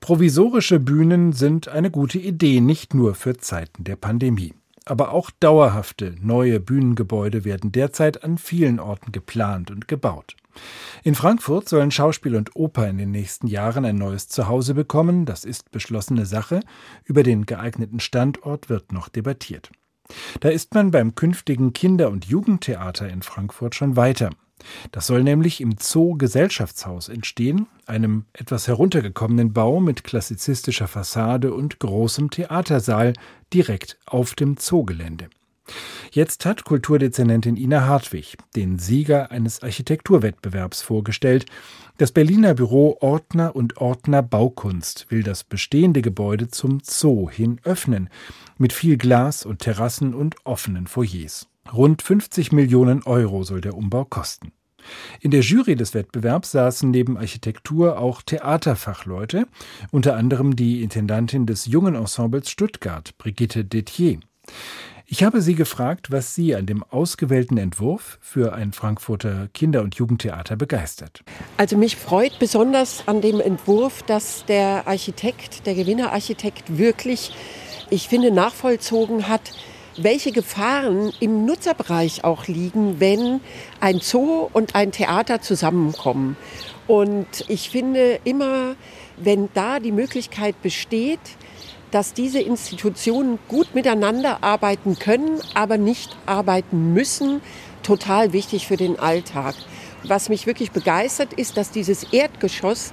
Provisorische 0.00 0.78
Bühnen 0.78 1.32
sind 1.32 1.68
eine 1.68 1.90
gute 1.90 2.18
Idee, 2.18 2.60
nicht 2.60 2.92
nur 2.92 3.14
für 3.14 3.38
Zeiten 3.38 3.84
der 3.84 3.96
Pandemie. 3.96 4.52
Aber 4.86 5.10
auch 5.10 5.30
dauerhafte 5.30 6.14
neue 6.20 6.60
Bühnengebäude 6.60 7.44
werden 7.44 7.72
derzeit 7.72 8.22
an 8.22 8.38
vielen 8.38 8.78
Orten 8.78 9.10
geplant 9.10 9.70
und 9.70 9.88
gebaut. 9.88 10.36
In 11.02 11.16
Frankfurt 11.16 11.68
sollen 11.68 11.90
Schauspiel 11.90 12.36
und 12.36 12.54
Oper 12.54 12.88
in 12.88 12.96
den 12.96 13.10
nächsten 13.10 13.48
Jahren 13.48 13.84
ein 13.84 13.96
neues 13.96 14.28
Zuhause 14.28 14.74
bekommen. 14.74 15.26
Das 15.26 15.44
ist 15.44 15.72
beschlossene 15.72 16.24
Sache. 16.24 16.60
Über 17.04 17.24
den 17.24 17.46
geeigneten 17.46 18.00
Standort 18.00 18.68
wird 18.68 18.92
noch 18.92 19.08
debattiert. 19.08 19.70
Da 20.38 20.50
ist 20.50 20.72
man 20.72 20.92
beim 20.92 21.16
künftigen 21.16 21.72
Kinder- 21.72 22.10
und 22.10 22.24
Jugendtheater 22.24 23.08
in 23.08 23.22
Frankfurt 23.22 23.74
schon 23.74 23.96
weiter. 23.96 24.30
Das 24.92 25.06
soll 25.06 25.22
nämlich 25.22 25.60
im 25.60 25.76
Zoo 25.78 26.16
Gesellschaftshaus 26.16 27.08
entstehen, 27.08 27.66
einem 27.86 28.24
etwas 28.32 28.68
heruntergekommenen 28.68 29.52
Bau 29.52 29.80
mit 29.80 30.04
klassizistischer 30.04 30.88
Fassade 30.88 31.52
und 31.54 31.78
großem 31.78 32.30
Theatersaal 32.30 33.14
direkt 33.52 33.98
auf 34.06 34.34
dem 34.34 34.56
Zoogelände. 34.56 35.28
Jetzt 36.12 36.46
hat 36.46 36.64
Kulturdezernentin 36.64 37.56
Ina 37.56 37.86
Hartwig 37.86 38.36
den 38.54 38.78
Sieger 38.78 39.30
eines 39.30 39.62
Architekturwettbewerbs 39.62 40.82
vorgestellt. 40.82 41.46
Das 41.98 42.12
Berliner 42.12 42.54
Büro 42.54 42.96
Ordner 43.00 43.56
und 43.56 43.78
Ordner 43.78 44.22
Baukunst 44.22 45.06
will 45.08 45.22
das 45.22 45.44
bestehende 45.44 46.02
Gebäude 46.02 46.48
zum 46.48 46.80
Zoo 46.82 47.28
hin 47.28 47.60
öffnen, 47.64 48.08
mit 48.58 48.72
viel 48.72 48.96
Glas 48.96 49.44
und 49.44 49.60
Terrassen 49.60 50.14
und 50.14 50.36
offenen 50.44 50.86
Foyers. 50.86 51.48
Rund 51.72 52.02
50 52.02 52.52
Millionen 52.52 53.02
Euro 53.04 53.42
soll 53.42 53.60
der 53.60 53.74
Umbau 53.74 54.04
kosten. 54.04 54.52
In 55.20 55.30
der 55.30 55.40
Jury 55.40 55.74
des 55.74 55.94
Wettbewerbs 55.94 56.52
saßen 56.52 56.90
neben 56.90 57.16
Architektur 57.18 57.98
auch 57.98 58.22
Theaterfachleute, 58.22 59.46
unter 59.90 60.16
anderem 60.16 60.54
die 60.54 60.82
Intendantin 60.82 61.46
des 61.46 61.66
Jungen 61.66 61.94
Ensembles 61.94 62.50
Stuttgart, 62.50 63.16
Brigitte 63.18 63.64
Detier. 63.64 64.20
Ich 65.08 65.22
habe 65.22 65.40
sie 65.40 65.54
gefragt, 65.54 66.10
was 66.10 66.34
sie 66.34 66.56
an 66.56 66.66
dem 66.66 66.82
ausgewählten 66.82 67.58
Entwurf 67.58 68.18
für 68.20 68.54
ein 68.54 68.72
Frankfurter 68.72 69.48
Kinder- 69.54 69.82
und 69.82 69.94
Jugendtheater 69.94 70.56
begeistert. 70.56 71.22
Also 71.56 71.76
mich 71.76 71.94
freut 71.94 72.40
besonders 72.40 73.06
an 73.06 73.20
dem 73.20 73.40
Entwurf, 73.40 74.02
dass 74.02 74.44
der 74.46 74.88
Architekt, 74.88 75.64
der 75.66 75.76
Gewinnerarchitekt 75.76 76.76
wirklich, 76.76 77.32
ich 77.88 78.08
finde, 78.08 78.32
nachvollzogen 78.32 79.28
hat, 79.28 79.52
welche 79.96 80.32
Gefahren 80.32 81.12
im 81.20 81.46
Nutzerbereich 81.46 82.24
auch 82.24 82.46
liegen, 82.46 83.00
wenn 83.00 83.40
ein 83.80 84.00
Zoo 84.00 84.48
und 84.52 84.74
ein 84.74 84.92
Theater 84.92 85.40
zusammenkommen. 85.40 86.36
Und 86.86 87.26
ich 87.48 87.70
finde 87.70 88.20
immer, 88.24 88.76
wenn 89.16 89.48
da 89.54 89.80
die 89.80 89.92
Möglichkeit 89.92 90.60
besteht, 90.62 91.20
dass 91.90 92.12
diese 92.12 92.40
Institutionen 92.40 93.38
gut 93.48 93.74
miteinander 93.74 94.42
arbeiten 94.42 94.98
können, 94.98 95.40
aber 95.54 95.78
nicht 95.78 96.16
arbeiten 96.26 96.92
müssen, 96.92 97.40
total 97.82 98.32
wichtig 98.32 98.66
für 98.66 98.76
den 98.76 98.98
Alltag. 98.98 99.54
Was 100.04 100.28
mich 100.28 100.46
wirklich 100.46 100.72
begeistert, 100.72 101.32
ist, 101.32 101.56
dass 101.56 101.70
dieses 101.70 102.12
Erdgeschoss, 102.12 102.92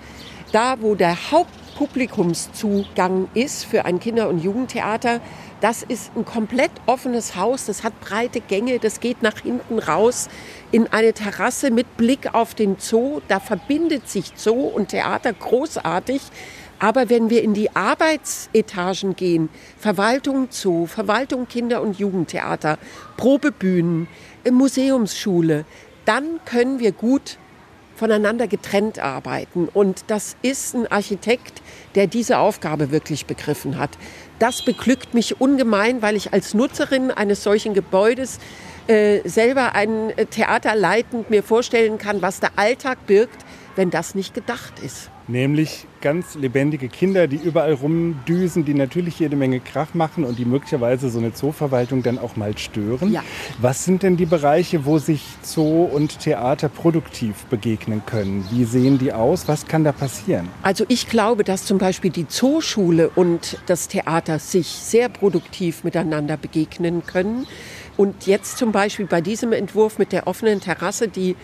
da 0.51 0.77
wo 0.79 0.95
der 0.95 1.31
Hauptpublikumszugang 1.31 3.27
ist 3.33 3.65
für 3.65 3.86
ein 3.86 4.00
Kinder- 4.00 4.29
und 4.29 4.39
Jugendtheater, 4.39 5.19
das 5.63 5.82
ist 5.82 6.12
ein 6.17 6.25
komplett 6.25 6.72
offenes 6.88 7.38
Haus, 7.38 7.67
das 7.67 7.86
hat 7.86 7.98
breite 8.01 8.41
Gänge, 8.41 8.79
das 8.79 9.00
geht 9.00 9.24
nach 9.24 9.39
hinten 9.39 9.79
raus 9.79 10.27
in 10.74 10.91
eine 10.91 11.13
Terrasse 11.13 11.72
mit 11.72 11.96
Blick 11.96 12.34
auf 12.34 12.53
den 12.53 12.75
Zoo. 12.79 13.22
Da 13.29 13.39
verbindet 13.39 14.10
sich 14.10 14.34
Zoo 14.36 14.67
und 14.67 14.89
Theater 14.89 15.32
großartig. 15.32 16.22
Aber 16.79 17.10
wenn 17.10 17.29
wir 17.29 17.43
in 17.43 17.53
die 17.53 17.74
Arbeitsetagen 17.77 19.15
gehen, 19.15 19.48
Verwaltung 19.77 20.50
Zoo, 20.50 20.86
Verwaltung 20.86 21.48
Kinder- 21.48 21.82
und 21.82 21.98
Jugendtheater, 21.98 22.77
Probebühnen, 23.15 24.10
Museumsschule, 24.51 25.63
dann 26.03 26.41
können 26.43 26.79
wir 26.79 26.91
gut 26.91 27.38
voneinander 27.96 28.48
getrennt 28.48 29.00
arbeiten. 29.00 29.70
Und 29.74 30.05
das 30.08 30.36
ist 30.41 30.75
ein 30.75 30.91
Architekt, 30.91 31.62
der 31.96 32.08
diese 32.08 32.38
Aufgabe 32.38 32.91
wirklich 32.91 33.25
begriffen 33.25 33.77
hat. 33.77 33.91
Das 34.40 34.62
beglückt 34.62 35.13
mich 35.13 35.40
ungemein, 35.40 36.02
weil 36.02 36.16
ich 36.16 36.34
als 36.34 36.54
Nutzerin 36.54 37.12
eines 37.12 37.44
solchen 37.44 37.74
Gebäudes 37.74 38.40
äh, 38.88 39.28
selber 39.28 39.75
ein 39.75 40.12
Theater 40.32 40.75
leitend 40.75 41.30
mir 41.30 41.44
vorstellen 41.44 41.98
kann, 41.98 42.22
was 42.22 42.40
der 42.40 42.52
Alltag 42.58 43.06
birgt, 43.08 43.46
wenn 43.75 43.90
das 43.90 44.16
nicht 44.16 44.34
gedacht 44.34 44.74
ist. 44.84 45.10
Nämlich 45.27 45.88
ganz 46.01 46.36
lebendige 46.36 46.89
Kinder, 46.89 47.27
die 47.27 47.38
überall 47.38 47.74
rumdüsen, 47.74 48.65
die 48.65 48.74
natürlich 48.74 49.20
jede 49.20 49.38
Menge 49.38 49.62
Krach 49.62 49.94
machen 49.94 50.25
und 50.25 50.38
die 50.38 50.44
möglicherweise 50.44 51.10
so 51.10 51.20
eine 51.20 51.34
Zooverwaltung 51.34 52.03
dann 52.03 52.20
auch 52.20 52.36
mal 52.36 52.58
stören. 52.58 53.13
Ja. 53.13 53.24
Was 53.62 53.86
sind 53.86 54.03
denn 54.03 54.18
die 54.18 54.25
Bereiche, 54.25 54.86
wo 54.86 54.98
sich 54.98 55.24
Zoo 55.42 55.86
und 55.86 56.20
Theater 56.20 56.68
produktiv 56.68 57.46
begegnen 57.46 58.01
können? 58.06 58.46
Wie 58.51 58.65
sehen 58.65 59.00
die 59.00 59.13
aus? 59.13 59.48
Was 59.48 59.65
kann 59.65 59.86
da 59.86 59.94
passieren? 59.94 60.50
Also 60.62 60.84
ich 60.89 61.08
glaube, 61.08 61.46
dass 61.46 61.63
zum 61.65 61.77
Beispiel 61.77 62.12
die 62.12 62.27
Zooschule 62.27 63.10
und 63.10 63.60
das 63.68 63.88
Theater 63.88 64.39
sich 64.39 64.68
sehr 64.68 65.08
produktiv 65.08 65.86
miteinander 65.86 66.36
begegnen 66.36 67.06
können. 67.06 67.48
Und 67.96 68.25
jetzt 68.25 68.58
zum 68.58 68.74
Beispiel 68.74 69.06
bei 69.06 69.22
diesem 69.22 69.53
Entwurf 69.53 70.00
mit 70.00 70.12
der 70.12 70.27
offenen 70.27 70.60
Terrasse, 70.60 71.08
die 71.08 71.36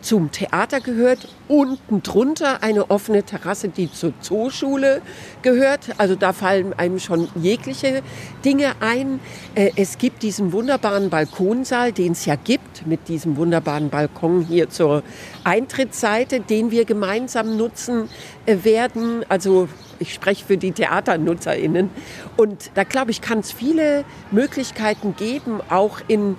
zum 0.00 0.30
Theater 0.30 0.80
gehört, 0.80 1.28
unten 1.48 2.02
drunter 2.02 2.62
eine 2.62 2.90
offene 2.90 3.22
Terrasse, 3.22 3.68
die 3.68 3.90
zur 3.90 4.12
Zooschule 4.20 5.02
gehört. 5.42 5.90
Also 5.98 6.14
da 6.14 6.32
fallen 6.32 6.72
einem 6.74 6.98
schon 6.98 7.28
jegliche 7.34 8.02
Dinge 8.44 8.72
ein. 8.80 9.20
Äh, 9.54 9.72
es 9.76 9.98
gibt 9.98 10.22
diesen 10.22 10.52
wunderbaren 10.52 11.10
Balkonsaal, 11.10 11.92
den 11.92 12.12
es 12.12 12.26
ja 12.26 12.36
gibt, 12.36 12.86
mit 12.86 13.08
diesem 13.08 13.36
wunderbaren 13.36 13.90
Balkon 13.90 14.42
hier 14.42 14.70
zur 14.70 15.02
Eintrittsseite, 15.44 16.40
den 16.40 16.70
wir 16.70 16.84
gemeinsam 16.84 17.56
nutzen 17.56 18.08
äh, 18.46 18.58
werden. 18.62 19.24
Also 19.28 19.68
ich 19.98 20.14
spreche 20.14 20.44
für 20.44 20.56
die 20.56 20.72
TheaternutzerInnen. 20.72 21.90
Und 22.36 22.70
da 22.74 22.84
glaube 22.84 23.10
ich, 23.10 23.20
kann 23.20 23.40
es 23.40 23.52
viele 23.52 24.04
Möglichkeiten 24.30 25.16
geben, 25.16 25.60
auch 25.68 26.00
in 26.06 26.36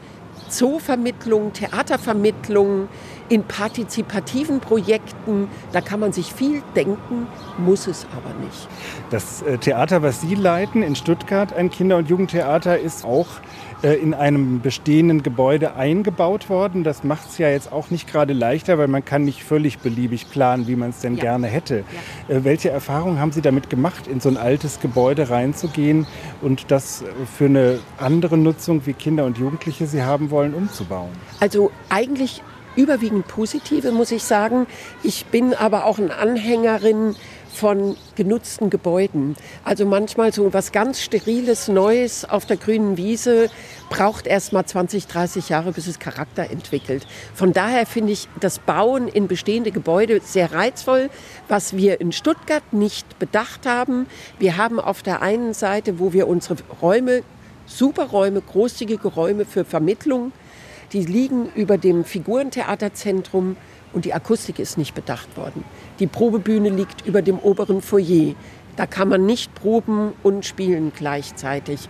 Zoovermittlung, 0.49 1.53
Theatervermittlung, 1.53 2.87
in 3.29 3.43
partizipativen 3.43 4.59
Projekten. 4.59 5.47
Da 5.71 5.81
kann 5.81 5.99
man 5.99 6.11
sich 6.11 6.33
viel 6.33 6.61
denken, 6.75 7.27
muss 7.57 7.87
es 7.87 8.05
aber 8.15 8.33
nicht. 8.43 8.67
Das 9.11 9.41
äh, 9.43 9.57
Theater, 9.57 10.01
was 10.01 10.21
Sie 10.21 10.35
leiten 10.35 10.83
in 10.83 10.95
Stuttgart, 10.95 11.53
ein 11.53 11.69
Kinder- 11.69 11.97
und 11.97 12.09
Jugendtheater, 12.09 12.79
ist 12.79 13.05
auch 13.05 13.27
äh, 13.81 13.93
in 13.93 14.13
einem 14.13 14.61
bestehenden 14.61 15.23
Gebäude 15.23 15.75
eingebaut 15.75 16.49
worden. 16.49 16.83
Das 16.83 17.03
macht 17.03 17.29
es 17.29 17.37
ja 17.37 17.49
jetzt 17.49 17.71
auch 17.71 17.91
nicht 17.91 18.11
gerade 18.11 18.33
leichter, 18.33 18.77
weil 18.77 18.87
man 18.87 19.05
kann 19.05 19.23
nicht 19.23 19.43
völlig 19.43 19.79
beliebig 19.79 20.29
planen, 20.29 20.67
wie 20.67 20.75
man 20.75 20.89
es 20.89 20.99
denn 20.99 21.15
ja. 21.15 21.21
gerne 21.21 21.47
hätte. 21.47 21.83
Ja. 22.27 22.35
Äh, 22.35 22.43
welche 22.43 22.71
Erfahrungen 22.71 23.19
haben 23.19 23.31
Sie 23.31 23.41
damit 23.41 23.69
gemacht, 23.69 24.07
in 24.07 24.19
so 24.19 24.27
ein 24.27 24.37
altes 24.37 24.79
Gebäude 24.79 25.29
reinzugehen 25.29 26.07
und 26.41 26.71
das 26.71 27.03
für 27.37 27.45
eine 27.45 27.79
andere 27.97 28.37
Nutzung, 28.37 28.85
wie 28.85 28.93
Kinder 28.93 29.25
und 29.25 29.37
Jugendliche 29.37 29.87
sie 29.87 30.03
haben 30.03 30.29
wollen, 30.31 30.53
umzubauen? 30.53 31.11
Also 31.39 31.71
eigentlich 31.89 32.41
überwiegend 32.75 33.27
positive, 33.27 33.91
muss 33.91 34.11
ich 34.11 34.23
sagen. 34.23 34.67
Ich 35.03 35.25
bin 35.25 35.53
aber 35.53 35.85
auch 35.85 35.99
eine 35.99 36.15
Anhängerin 36.15 37.15
von 37.53 37.97
genutzten 38.15 38.69
Gebäuden. 38.69 39.35
Also 39.63 39.85
manchmal 39.85 40.31
so 40.31 40.53
was 40.53 40.71
ganz 40.71 41.01
Steriles, 41.01 41.67
Neues 41.67 42.25
auf 42.25 42.45
der 42.45 42.57
grünen 42.57 42.95
Wiese 42.97 43.49
braucht 43.89 44.27
erst 44.27 44.53
mal 44.53 44.65
20, 44.65 45.07
30 45.07 45.49
Jahre, 45.49 45.71
bis 45.71 45.87
es 45.87 45.99
Charakter 45.99 46.49
entwickelt. 46.49 47.05
Von 47.33 47.53
daher 47.53 47.85
finde 47.85 48.13
ich 48.13 48.27
das 48.39 48.59
Bauen 48.59 49.07
in 49.07 49.27
bestehende 49.27 49.71
Gebäude 49.71 50.21
sehr 50.23 50.53
reizvoll, 50.53 51.09
was 51.47 51.75
wir 51.75 51.99
in 51.99 52.11
Stuttgart 52.11 52.63
nicht 52.71 53.19
bedacht 53.19 53.65
haben. 53.65 54.05
Wir 54.37 54.57
haben 54.57 54.79
auf 54.79 55.01
der 55.01 55.21
einen 55.21 55.53
Seite, 55.53 55.99
wo 55.99 56.13
wir 56.13 56.27
unsere 56.27 56.57
Räume, 56.81 57.23
super 57.65 58.05
Räume, 58.05 58.41
großzügige 58.41 59.07
Räume 59.07 59.45
für 59.45 59.65
Vermittlung, 59.65 60.31
die 60.93 61.05
liegen 61.05 61.49
über 61.55 61.77
dem 61.77 62.03
Figurentheaterzentrum 62.03 63.55
und 63.93 64.05
die 64.05 64.13
Akustik 64.13 64.59
ist 64.59 64.77
nicht 64.77 64.95
bedacht 64.95 65.35
worden. 65.37 65.63
Die 65.99 66.07
Probebühne 66.07 66.69
liegt 66.69 67.05
über 67.05 67.21
dem 67.21 67.39
oberen 67.39 67.81
Foyer. 67.81 68.35
Da 68.75 68.85
kann 68.85 69.09
man 69.09 69.25
nicht 69.25 69.53
proben 69.55 70.13
und 70.23 70.45
spielen 70.45 70.91
gleichzeitig. 70.95 71.81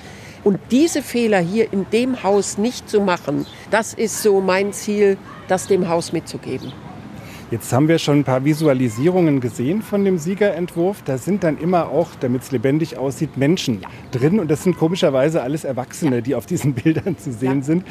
Und 0.44 0.60
diese 0.72 1.02
Fehler 1.02 1.40
hier 1.40 1.72
in 1.72 1.86
dem 1.92 2.24
Haus 2.24 2.58
nicht 2.58 2.90
zu 2.90 3.02
machen, 3.02 3.46
das 3.70 3.94
ist 3.94 4.24
so 4.24 4.42
mein 4.42 4.74
Ziel, 4.74 5.18
das 5.48 5.68
dem 5.68 5.88
Haus 5.88 6.14
mitzugeben. 6.14 6.74
Jetzt 7.52 7.74
haben 7.74 7.88
wir 7.88 7.98
schon 7.98 8.20
ein 8.20 8.24
paar 8.24 8.46
Visualisierungen 8.46 9.42
gesehen 9.42 9.82
von 9.82 10.06
dem 10.06 10.20
Siegerentwurf. 10.20 11.02
Da 11.04 11.18
sind 11.18 11.44
dann 11.44 11.58
immer 11.58 11.90
auch, 11.90 12.10
damit 12.20 12.44
es 12.44 12.52
lebendig 12.52 12.96
aussieht, 12.96 13.38
Menschen 13.38 13.82
ja. 13.82 13.90
drin. 14.12 14.40
Und 14.40 14.52
das 14.52 14.62
sind 14.62 14.78
komischerweise 14.78 15.42
alles 15.42 15.64
Erwachsene, 15.64 16.18
ja. 16.18 16.22
die 16.22 16.36
auf 16.36 16.46
diesen 16.46 16.74
Bildern 16.76 17.18
zu 17.18 17.32
sehen 17.34 17.60
ja. 17.60 17.64
sind. 17.64 17.86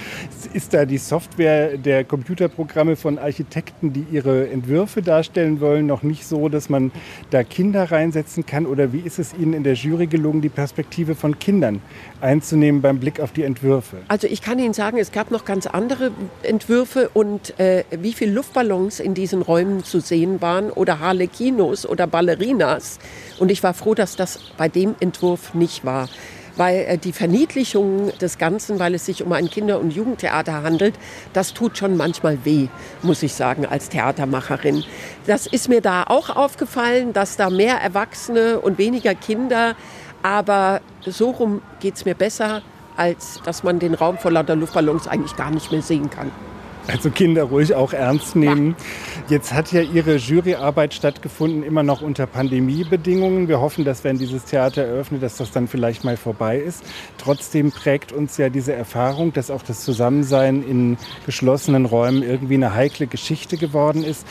Ist 0.52 0.74
da 0.74 0.84
die 0.84 0.98
Software 0.98 1.76
der 1.76 2.04
Computerprogramme 2.04 2.94
von 2.94 3.18
Architekten, 3.18 3.92
die 3.92 4.06
ihre 4.12 4.48
Entwürfe 4.48 5.02
darstellen 5.02 5.60
wollen, 5.60 5.86
noch 5.86 6.04
nicht 6.04 6.24
so, 6.24 6.48
dass 6.48 6.68
man 6.68 6.92
da 7.30 7.42
Kinder 7.42 7.90
reinsetzen 7.90 8.46
kann? 8.46 8.64
Oder 8.64 8.92
wie 8.92 9.00
ist 9.00 9.18
es 9.18 9.34
Ihnen 9.34 9.54
in 9.54 9.64
der 9.64 9.74
Jury 9.74 10.06
gelungen, 10.06 10.40
die 10.40 10.50
Perspektive 10.50 11.16
von 11.16 11.36
Kindern 11.40 11.82
einzunehmen 12.20 12.80
beim 12.80 13.00
Blick 13.00 13.18
auf 13.18 13.32
die 13.32 13.42
Entwürfe? 13.42 13.96
Also 14.06 14.28
ich 14.28 14.40
kann 14.40 14.60
Ihnen 14.60 14.72
sagen, 14.72 14.98
es 14.98 15.10
gab 15.10 15.32
noch 15.32 15.44
ganz 15.44 15.66
andere 15.66 16.12
Entwürfe 16.44 17.10
und 17.12 17.58
äh, 17.58 17.82
wie 17.90 18.12
viele 18.12 18.30
Luftballons 18.30 19.00
in 19.00 19.14
diesen 19.14 19.47
Räumen 19.48 19.82
zu 19.82 20.00
sehen 20.00 20.40
waren 20.40 20.70
oder 20.70 21.00
Harlekinos 21.00 21.86
oder 21.86 22.06
Ballerinas. 22.06 22.98
Und 23.38 23.50
ich 23.50 23.62
war 23.62 23.74
froh, 23.74 23.94
dass 23.94 24.14
das 24.14 24.38
bei 24.56 24.68
dem 24.68 24.94
Entwurf 25.00 25.54
nicht 25.54 25.84
war 25.84 26.08
weil 26.56 26.86
äh, 26.88 26.98
die 26.98 27.12
Verniedlichung 27.12 28.10
des 28.18 28.36
Ganzen, 28.36 28.80
weil 28.80 28.92
es 28.92 29.06
sich 29.06 29.22
um 29.22 29.32
ein 29.32 29.48
Kinder- 29.48 29.78
und 29.78 29.92
Jugendtheater 29.92 30.64
handelt, 30.64 30.96
das 31.32 31.54
tut 31.54 31.78
schon 31.78 31.96
manchmal 31.96 32.44
weh, 32.44 32.66
muss 33.02 33.22
ich 33.22 33.32
sagen, 33.32 33.64
als 33.64 33.90
Theatermacherin. 33.90 34.82
Das 35.28 35.46
ist 35.46 35.68
mir 35.68 35.80
da 35.80 36.02
auch 36.02 36.34
aufgefallen, 36.34 37.12
dass 37.12 37.36
da 37.36 37.48
mehr 37.48 37.76
Erwachsene 37.76 38.58
und 38.58 38.76
weniger 38.76 39.14
Kinder, 39.14 39.76
aber 40.24 40.80
so 41.06 41.30
rum 41.30 41.62
geht 41.78 41.94
es 41.94 42.04
mir 42.04 42.16
besser 42.16 42.62
als 42.98 43.40
dass 43.44 43.62
man 43.62 43.78
den 43.78 43.94
Raum 43.94 44.18
vor 44.18 44.32
lauter 44.32 44.56
Luftballons 44.56 45.06
eigentlich 45.06 45.36
gar 45.36 45.50
nicht 45.50 45.70
mehr 45.70 45.82
sehen 45.82 46.10
kann. 46.10 46.30
Also 46.88 47.10
Kinder 47.10 47.44
ruhig 47.44 47.74
auch 47.74 47.92
ernst 47.92 48.34
nehmen. 48.34 48.74
Jetzt 49.28 49.52
hat 49.52 49.72
ja 49.72 49.82
Ihre 49.82 50.16
Juryarbeit 50.16 50.94
stattgefunden, 50.94 51.62
immer 51.62 51.82
noch 51.82 52.00
unter 52.00 52.26
Pandemiebedingungen. 52.26 53.46
Wir 53.46 53.60
hoffen, 53.60 53.84
dass 53.84 54.04
wenn 54.04 54.16
dieses 54.16 54.44
Theater 54.44 54.84
eröffnet, 54.84 55.22
dass 55.22 55.36
das 55.36 55.50
dann 55.50 55.68
vielleicht 55.68 56.04
mal 56.04 56.16
vorbei 56.16 56.56
ist. 56.56 56.82
Trotzdem 57.18 57.72
prägt 57.72 58.10
uns 58.10 58.38
ja 58.38 58.48
diese 58.48 58.72
Erfahrung, 58.72 59.34
dass 59.34 59.50
auch 59.50 59.62
das 59.62 59.84
Zusammensein 59.84 60.62
in 60.62 60.96
geschlossenen 61.26 61.84
Räumen 61.84 62.22
irgendwie 62.22 62.54
eine 62.54 62.74
heikle 62.74 63.06
Geschichte 63.06 63.58
geworden 63.58 64.02
ist. 64.02 64.26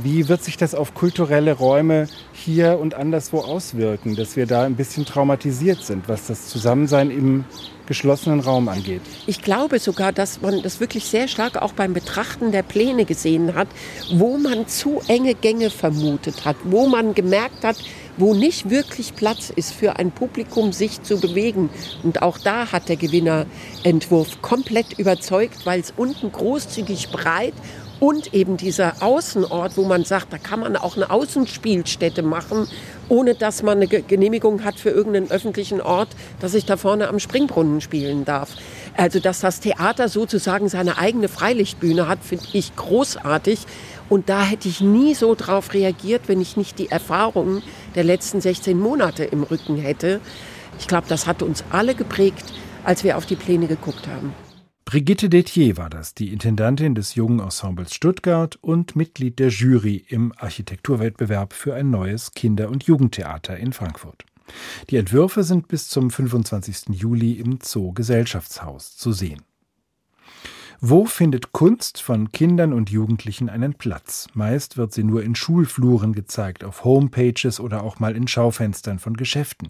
Wie 0.00 0.28
wird 0.28 0.42
sich 0.42 0.56
das 0.56 0.74
auf 0.74 0.94
kulturelle 0.94 1.52
Räume 1.52 2.08
hier 2.32 2.78
und 2.78 2.94
anderswo 2.94 3.40
auswirken, 3.40 4.16
dass 4.16 4.36
wir 4.36 4.46
da 4.46 4.62
ein 4.62 4.74
bisschen 4.74 5.04
traumatisiert 5.04 5.84
sind, 5.84 6.08
was 6.08 6.28
das 6.28 6.48
Zusammensein 6.48 7.10
im 7.10 7.44
geschlossenen 7.84 8.40
Raum 8.40 8.68
angeht? 8.68 9.02
Ich 9.26 9.42
glaube 9.42 9.78
sogar, 9.78 10.12
dass 10.12 10.40
man 10.40 10.62
das 10.62 10.80
wirklich 10.80 11.04
sehr 11.04 11.28
stark 11.28 11.60
auch 11.60 11.74
beim 11.74 11.92
Betrachten 11.92 12.52
der 12.52 12.62
Pläne 12.62 13.04
gesehen 13.04 13.54
hat, 13.54 13.68
wo 14.14 14.38
man 14.38 14.66
zu 14.66 15.02
enge 15.08 15.34
Gänge 15.34 15.68
vermutet 15.68 16.46
hat, 16.46 16.56
wo 16.64 16.86
man 16.86 17.12
gemerkt 17.12 17.62
hat, 17.62 17.76
wo 18.16 18.34
nicht 18.34 18.70
wirklich 18.70 19.14
Platz 19.14 19.50
ist 19.54 19.72
für 19.72 19.96
ein 19.96 20.10
Publikum, 20.10 20.72
sich 20.72 21.02
zu 21.02 21.20
bewegen. 21.20 21.68
Und 22.02 22.22
auch 22.22 22.38
da 22.38 22.72
hat 22.72 22.88
der 22.88 22.96
Gewinnerentwurf 22.96 24.40
komplett 24.40 24.98
überzeugt, 24.98 25.64
weil 25.66 25.80
es 25.80 25.92
unten 25.96 26.32
großzügig 26.32 27.10
breit 27.10 27.54
und 28.02 28.34
eben 28.34 28.56
dieser 28.56 29.00
Außenort, 29.00 29.76
wo 29.76 29.84
man 29.84 30.02
sagt, 30.02 30.32
da 30.32 30.38
kann 30.38 30.58
man 30.58 30.76
auch 30.76 30.96
eine 30.96 31.08
Außenspielstätte 31.08 32.24
machen, 32.24 32.66
ohne 33.08 33.36
dass 33.36 33.62
man 33.62 33.76
eine 33.76 33.86
Genehmigung 33.86 34.64
hat 34.64 34.74
für 34.74 34.90
irgendeinen 34.90 35.30
öffentlichen 35.30 35.80
Ort, 35.80 36.08
dass 36.40 36.54
ich 36.54 36.64
da 36.64 36.76
vorne 36.76 37.06
am 37.06 37.20
Springbrunnen 37.20 37.80
spielen 37.80 38.24
darf. 38.24 38.56
Also, 38.96 39.20
dass 39.20 39.38
das 39.38 39.60
Theater 39.60 40.08
sozusagen 40.08 40.68
seine 40.68 40.98
eigene 40.98 41.28
Freilichtbühne 41.28 42.08
hat, 42.08 42.24
finde 42.24 42.46
ich 42.54 42.74
großartig. 42.74 43.60
Und 44.08 44.28
da 44.28 44.42
hätte 44.42 44.66
ich 44.66 44.80
nie 44.80 45.14
so 45.14 45.36
drauf 45.36 45.72
reagiert, 45.72 46.22
wenn 46.26 46.40
ich 46.40 46.56
nicht 46.56 46.80
die 46.80 46.90
Erfahrungen 46.90 47.62
der 47.94 48.02
letzten 48.02 48.40
16 48.40 48.80
Monate 48.80 49.22
im 49.22 49.44
Rücken 49.44 49.76
hätte. 49.76 50.20
Ich 50.80 50.88
glaube, 50.88 51.06
das 51.08 51.28
hat 51.28 51.40
uns 51.40 51.62
alle 51.70 51.94
geprägt, 51.94 52.52
als 52.82 53.04
wir 53.04 53.16
auf 53.16 53.26
die 53.26 53.36
Pläne 53.36 53.68
geguckt 53.68 54.08
haben. 54.08 54.34
Brigitte 54.84 55.28
Detier 55.28 55.76
war 55.76 55.88
das, 55.88 56.12
die 56.14 56.32
Intendantin 56.32 56.94
des 56.94 57.14
Jungen 57.14 57.38
Ensembles 57.38 57.94
Stuttgart 57.94 58.58
und 58.60 58.96
Mitglied 58.96 59.38
der 59.38 59.48
Jury 59.48 60.04
im 60.08 60.32
Architekturwettbewerb 60.36 61.52
für 61.52 61.74
ein 61.74 61.90
neues 61.90 62.32
Kinder- 62.32 62.68
und 62.68 62.84
Jugendtheater 62.84 63.56
in 63.56 63.72
Frankfurt. 63.72 64.24
Die 64.90 64.96
Entwürfe 64.96 65.44
sind 65.44 65.68
bis 65.68 65.88
zum 65.88 66.10
25. 66.10 66.88
Juli 66.90 67.34
im 67.34 67.60
Zoo 67.62 67.92
Gesellschaftshaus 67.92 68.96
zu 68.96 69.12
sehen. 69.12 69.42
Wo 70.80 71.04
findet 71.04 71.52
Kunst 71.52 72.02
von 72.02 72.32
Kindern 72.32 72.72
und 72.72 72.90
Jugendlichen 72.90 73.48
einen 73.48 73.74
Platz? 73.74 74.26
Meist 74.34 74.76
wird 74.76 74.92
sie 74.92 75.04
nur 75.04 75.22
in 75.22 75.36
Schulfluren 75.36 76.12
gezeigt, 76.12 76.64
auf 76.64 76.82
Homepages 76.82 77.60
oder 77.60 77.84
auch 77.84 78.00
mal 78.00 78.16
in 78.16 78.26
Schaufenstern 78.26 78.98
von 78.98 79.16
Geschäften. 79.16 79.68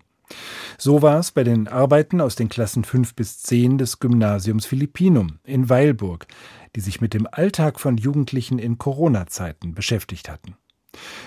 So 0.79 1.03
war 1.03 1.19
es 1.19 1.31
bei 1.31 1.45
den 1.45 1.69
Arbeiten 1.69 2.21
aus 2.21 2.35
den 2.35 2.49
Klassen 2.49 2.85
5 2.85 3.15
bis 3.15 3.41
10 3.43 3.79
des 3.79 4.01
Gymnasiums 4.01 4.67
Philippinum 4.67 5.39
in 5.45 5.69
Weilburg, 5.69 6.27
die 6.75 6.81
sich 6.81 7.01
mit 7.01 7.15
dem 7.15 7.29
Alltag 7.31 7.79
von 7.79 7.97
Jugendlichen 7.97 8.59
in 8.59 8.79
Corona-Zeiten 8.79 9.75
beschäftigt 9.75 10.29
hatten. 10.29 10.57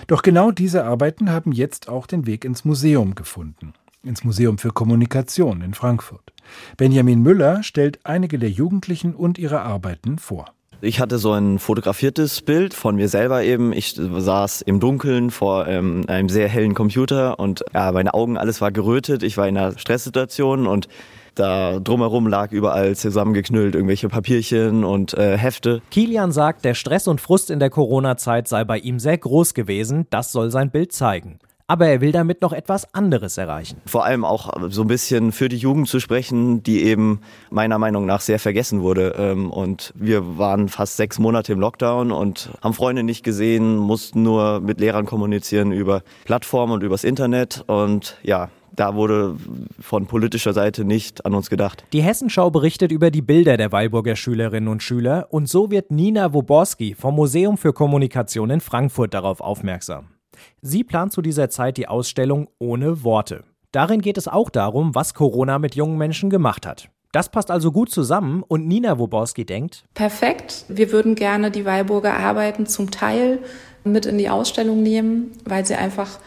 Doch 0.06 0.22
genau 0.22 0.50
diese 0.50 0.84
Arbeiten 0.84 1.30
haben 1.30 1.52
jetzt 1.52 1.88
auch 1.88 2.06
den 2.06 2.26
Weg 2.26 2.44
ins 2.44 2.64
Museum 2.64 3.14
gefunden, 3.14 3.74
ins 4.02 4.24
Museum 4.24 4.58
für 4.58 4.70
Kommunikation 4.70 5.62
in 5.62 5.74
Frankfurt. 5.74 6.32
Benjamin 6.76 7.22
Müller 7.22 7.62
stellt 7.62 8.00
einige 8.04 8.38
der 8.38 8.50
Jugendlichen 8.50 9.14
und 9.14 9.38
ihre 9.38 9.62
Arbeiten 9.62 10.18
vor. 10.18 10.55
Ich 10.82 11.00
hatte 11.00 11.18
so 11.18 11.32
ein 11.32 11.58
fotografiertes 11.58 12.42
Bild 12.42 12.74
von 12.74 12.96
mir 12.96 13.08
selber 13.08 13.42
eben. 13.42 13.72
Ich 13.72 13.94
saß 13.94 14.62
im 14.62 14.78
Dunkeln 14.78 15.30
vor 15.30 15.66
ähm, 15.66 16.04
einem 16.06 16.28
sehr 16.28 16.48
hellen 16.48 16.74
Computer 16.74 17.38
und 17.38 17.64
ja, 17.72 17.92
meine 17.92 18.12
Augen, 18.12 18.36
alles 18.36 18.60
war 18.60 18.70
gerötet. 18.70 19.22
Ich 19.22 19.36
war 19.38 19.48
in 19.48 19.56
einer 19.56 19.78
Stresssituation 19.78 20.66
und 20.66 20.88
da 21.34 21.80
drumherum 21.80 22.26
lag 22.26 22.52
überall 22.52 22.96
zusammengeknüllt 22.96 23.74
irgendwelche 23.74 24.08
Papierchen 24.08 24.84
und 24.84 25.14
äh, 25.14 25.36
Hefte. 25.36 25.82
Kilian 25.90 26.32
sagt, 26.32 26.64
der 26.64 26.74
Stress 26.74 27.08
und 27.08 27.20
Frust 27.20 27.50
in 27.50 27.58
der 27.58 27.70
Corona-Zeit 27.70 28.48
sei 28.48 28.64
bei 28.64 28.78
ihm 28.78 28.98
sehr 28.98 29.18
groß 29.18 29.54
gewesen. 29.54 30.06
Das 30.10 30.32
soll 30.32 30.50
sein 30.50 30.70
Bild 30.70 30.92
zeigen 30.92 31.38
aber 31.66 31.88
er 31.88 32.00
will 32.00 32.12
damit 32.12 32.42
noch 32.42 32.52
etwas 32.52 32.94
anderes 32.94 33.38
erreichen. 33.38 33.80
Vor 33.86 34.04
allem 34.04 34.24
auch 34.24 34.52
so 34.68 34.82
ein 34.82 34.88
bisschen 34.88 35.32
für 35.32 35.48
die 35.48 35.56
Jugend 35.56 35.88
zu 35.88 36.00
sprechen, 36.00 36.62
die 36.62 36.84
eben 36.84 37.20
meiner 37.50 37.78
Meinung 37.78 38.06
nach 38.06 38.20
sehr 38.20 38.38
vergessen 38.38 38.82
wurde. 38.82 39.14
Ähm, 39.18 39.50
und 39.50 39.92
wir 39.96 40.38
waren 40.38 40.68
fast 40.68 40.96
sechs 40.96 41.18
Monate 41.18 41.52
im 41.52 41.60
Lockdown 41.60 42.12
und 42.12 42.50
haben 42.62 42.74
Freunde 42.74 43.02
nicht 43.02 43.24
gesehen, 43.24 43.76
mussten 43.76 44.22
nur 44.22 44.60
mit 44.60 44.80
Lehrern 44.80 45.06
kommunizieren 45.06 45.72
über 45.72 46.02
Plattformen 46.24 46.72
und 46.72 46.82
übers 46.82 47.04
Internet. 47.04 47.64
Und 47.66 48.16
ja, 48.22 48.48
da 48.74 48.94
wurde 48.94 49.36
von 49.80 50.06
politischer 50.06 50.52
Seite 50.52 50.84
nicht 50.84 51.24
an 51.24 51.34
uns 51.34 51.50
gedacht. 51.50 51.84
Die 51.92 52.02
Hessenschau 52.02 52.50
berichtet 52.50 52.92
über 52.92 53.10
die 53.10 53.22
Bilder 53.22 53.56
der 53.56 53.72
Weilburger 53.72 54.16
Schülerinnen 54.16 54.68
und 54.68 54.82
Schüler 54.82 55.28
und 55.30 55.48
so 55.48 55.70
wird 55.70 55.90
Nina 55.90 56.32
Woborski 56.32 56.94
vom 56.94 57.16
Museum 57.16 57.56
für 57.56 57.72
Kommunikation 57.72 58.50
in 58.50 58.60
Frankfurt 58.60 59.14
darauf 59.14 59.40
aufmerksam. 59.40 60.15
Sie 60.62 60.84
plant 60.84 61.12
zu 61.12 61.22
dieser 61.22 61.50
Zeit 61.50 61.76
die 61.76 61.88
Ausstellung 61.88 62.48
Ohne 62.58 63.02
Worte. 63.04 63.44
Darin 63.72 64.00
geht 64.00 64.18
es 64.18 64.28
auch 64.28 64.50
darum, 64.50 64.94
was 64.94 65.14
Corona 65.14 65.58
mit 65.58 65.74
jungen 65.74 65.98
Menschen 65.98 66.30
gemacht 66.30 66.66
hat. 66.66 66.88
Das 67.12 67.30
passt 67.30 67.50
also 67.50 67.72
gut 67.72 67.90
zusammen 67.90 68.42
und 68.46 68.66
Nina 68.66 68.98
Woborski 68.98 69.44
denkt: 69.44 69.84
Perfekt. 69.94 70.64
Wir 70.68 70.92
würden 70.92 71.14
gerne 71.14 71.50
die 71.50 71.64
Weilburger 71.64 72.14
Arbeiten 72.14 72.66
zum 72.66 72.90
Teil 72.90 73.38
mit 73.84 74.06
in 74.06 74.18
die 74.18 74.28
Ausstellung 74.28 74.82
nehmen, 74.82 75.32
weil 75.44 75.64
sie 75.64 75.76
einfach 75.76 76.18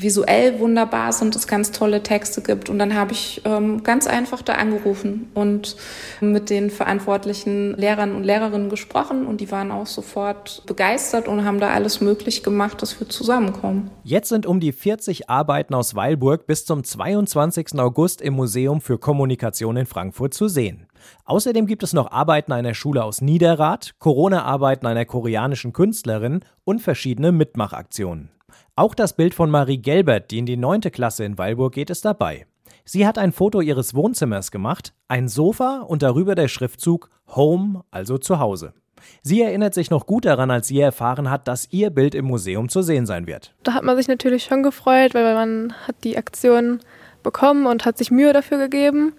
visuell 0.00 0.60
wunderbar 0.60 1.12
sind, 1.12 1.34
es 1.34 1.48
ganz 1.48 1.72
tolle 1.72 2.02
Texte 2.02 2.40
gibt. 2.40 2.70
Und 2.70 2.78
dann 2.78 2.94
habe 2.94 3.12
ich 3.12 3.42
ähm, 3.44 3.82
ganz 3.82 4.06
einfach 4.06 4.42
da 4.42 4.54
angerufen 4.54 5.28
und 5.34 5.76
mit 6.20 6.50
den 6.50 6.70
verantwortlichen 6.70 7.74
Lehrern 7.76 8.14
und 8.14 8.22
Lehrerinnen 8.22 8.68
gesprochen 8.68 9.26
und 9.26 9.40
die 9.40 9.50
waren 9.50 9.72
auch 9.72 9.86
sofort 9.86 10.62
begeistert 10.66 11.26
und 11.26 11.44
haben 11.44 11.58
da 11.58 11.70
alles 11.70 12.00
möglich 12.00 12.42
gemacht, 12.44 12.80
dass 12.80 13.00
wir 13.00 13.08
zusammenkommen. 13.08 13.90
Jetzt 14.04 14.28
sind 14.28 14.46
um 14.46 14.60
die 14.60 14.72
40 14.72 15.28
Arbeiten 15.28 15.74
aus 15.74 15.94
Weilburg 15.96 16.46
bis 16.46 16.64
zum 16.64 16.84
22. 16.84 17.78
August 17.78 18.22
im 18.22 18.34
Museum 18.34 18.80
für 18.80 18.98
Kommunikation 18.98 19.76
in 19.76 19.86
Frankfurt 19.86 20.32
zu 20.32 20.46
sehen. 20.46 20.86
Außerdem 21.24 21.66
gibt 21.66 21.82
es 21.82 21.92
noch 21.92 22.10
Arbeiten 22.10 22.52
einer 22.52 22.74
Schule 22.74 23.02
aus 23.02 23.20
Niederrad, 23.20 23.94
Corona-Arbeiten 23.98 24.86
einer 24.86 25.04
koreanischen 25.04 25.72
Künstlerin 25.72 26.40
und 26.64 26.80
verschiedene 26.80 27.32
Mitmachaktionen. 27.32 28.30
Auch 28.78 28.94
das 28.94 29.12
Bild 29.12 29.34
von 29.34 29.50
Marie 29.50 29.78
Gelbert, 29.78 30.30
die 30.30 30.38
in 30.38 30.46
die 30.46 30.56
neunte 30.56 30.92
Klasse 30.92 31.24
in 31.24 31.36
Weilburg 31.36 31.74
geht, 31.74 31.90
ist 31.90 32.04
dabei. 32.04 32.46
Sie 32.84 33.08
hat 33.08 33.18
ein 33.18 33.32
Foto 33.32 33.60
ihres 33.60 33.92
Wohnzimmers 33.92 34.52
gemacht, 34.52 34.92
ein 35.08 35.26
Sofa 35.26 35.80
und 35.80 36.04
darüber 36.04 36.36
der 36.36 36.46
Schriftzug 36.46 37.10
Home, 37.34 37.82
also 37.90 38.18
zu 38.18 38.38
Hause. 38.38 38.74
Sie 39.20 39.42
erinnert 39.42 39.74
sich 39.74 39.90
noch 39.90 40.06
gut 40.06 40.26
daran, 40.26 40.52
als 40.52 40.68
sie 40.68 40.78
erfahren 40.78 41.28
hat, 41.28 41.48
dass 41.48 41.66
ihr 41.72 41.90
Bild 41.90 42.14
im 42.14 42.26
Museum 42.26 42.68
zu 42.68 42.82
sehen 42.82 43.04
sein 43.04 43.26
wird. 43.26 43.52
Da 43.64 43.74
hat 43.74 43.82
man 43.82 43.96
sich 43.96 44.06
natürlich 44.06 44.44
schon 44.44 44.62
gefreut, 44.62 45.12
weil 45.12 45.34
man 45.34 45.72
hat 45.88 45.96
die 46.04 46.16
Aktion 46.16 46.78
bekommen 47.24 47.66
und 47.66 47.84
hat 47.84 47.98
sich 47.98 48.12
Mühe 48.12 48.32
dafür 48.32 48.58
gegeben. 48.58 49.12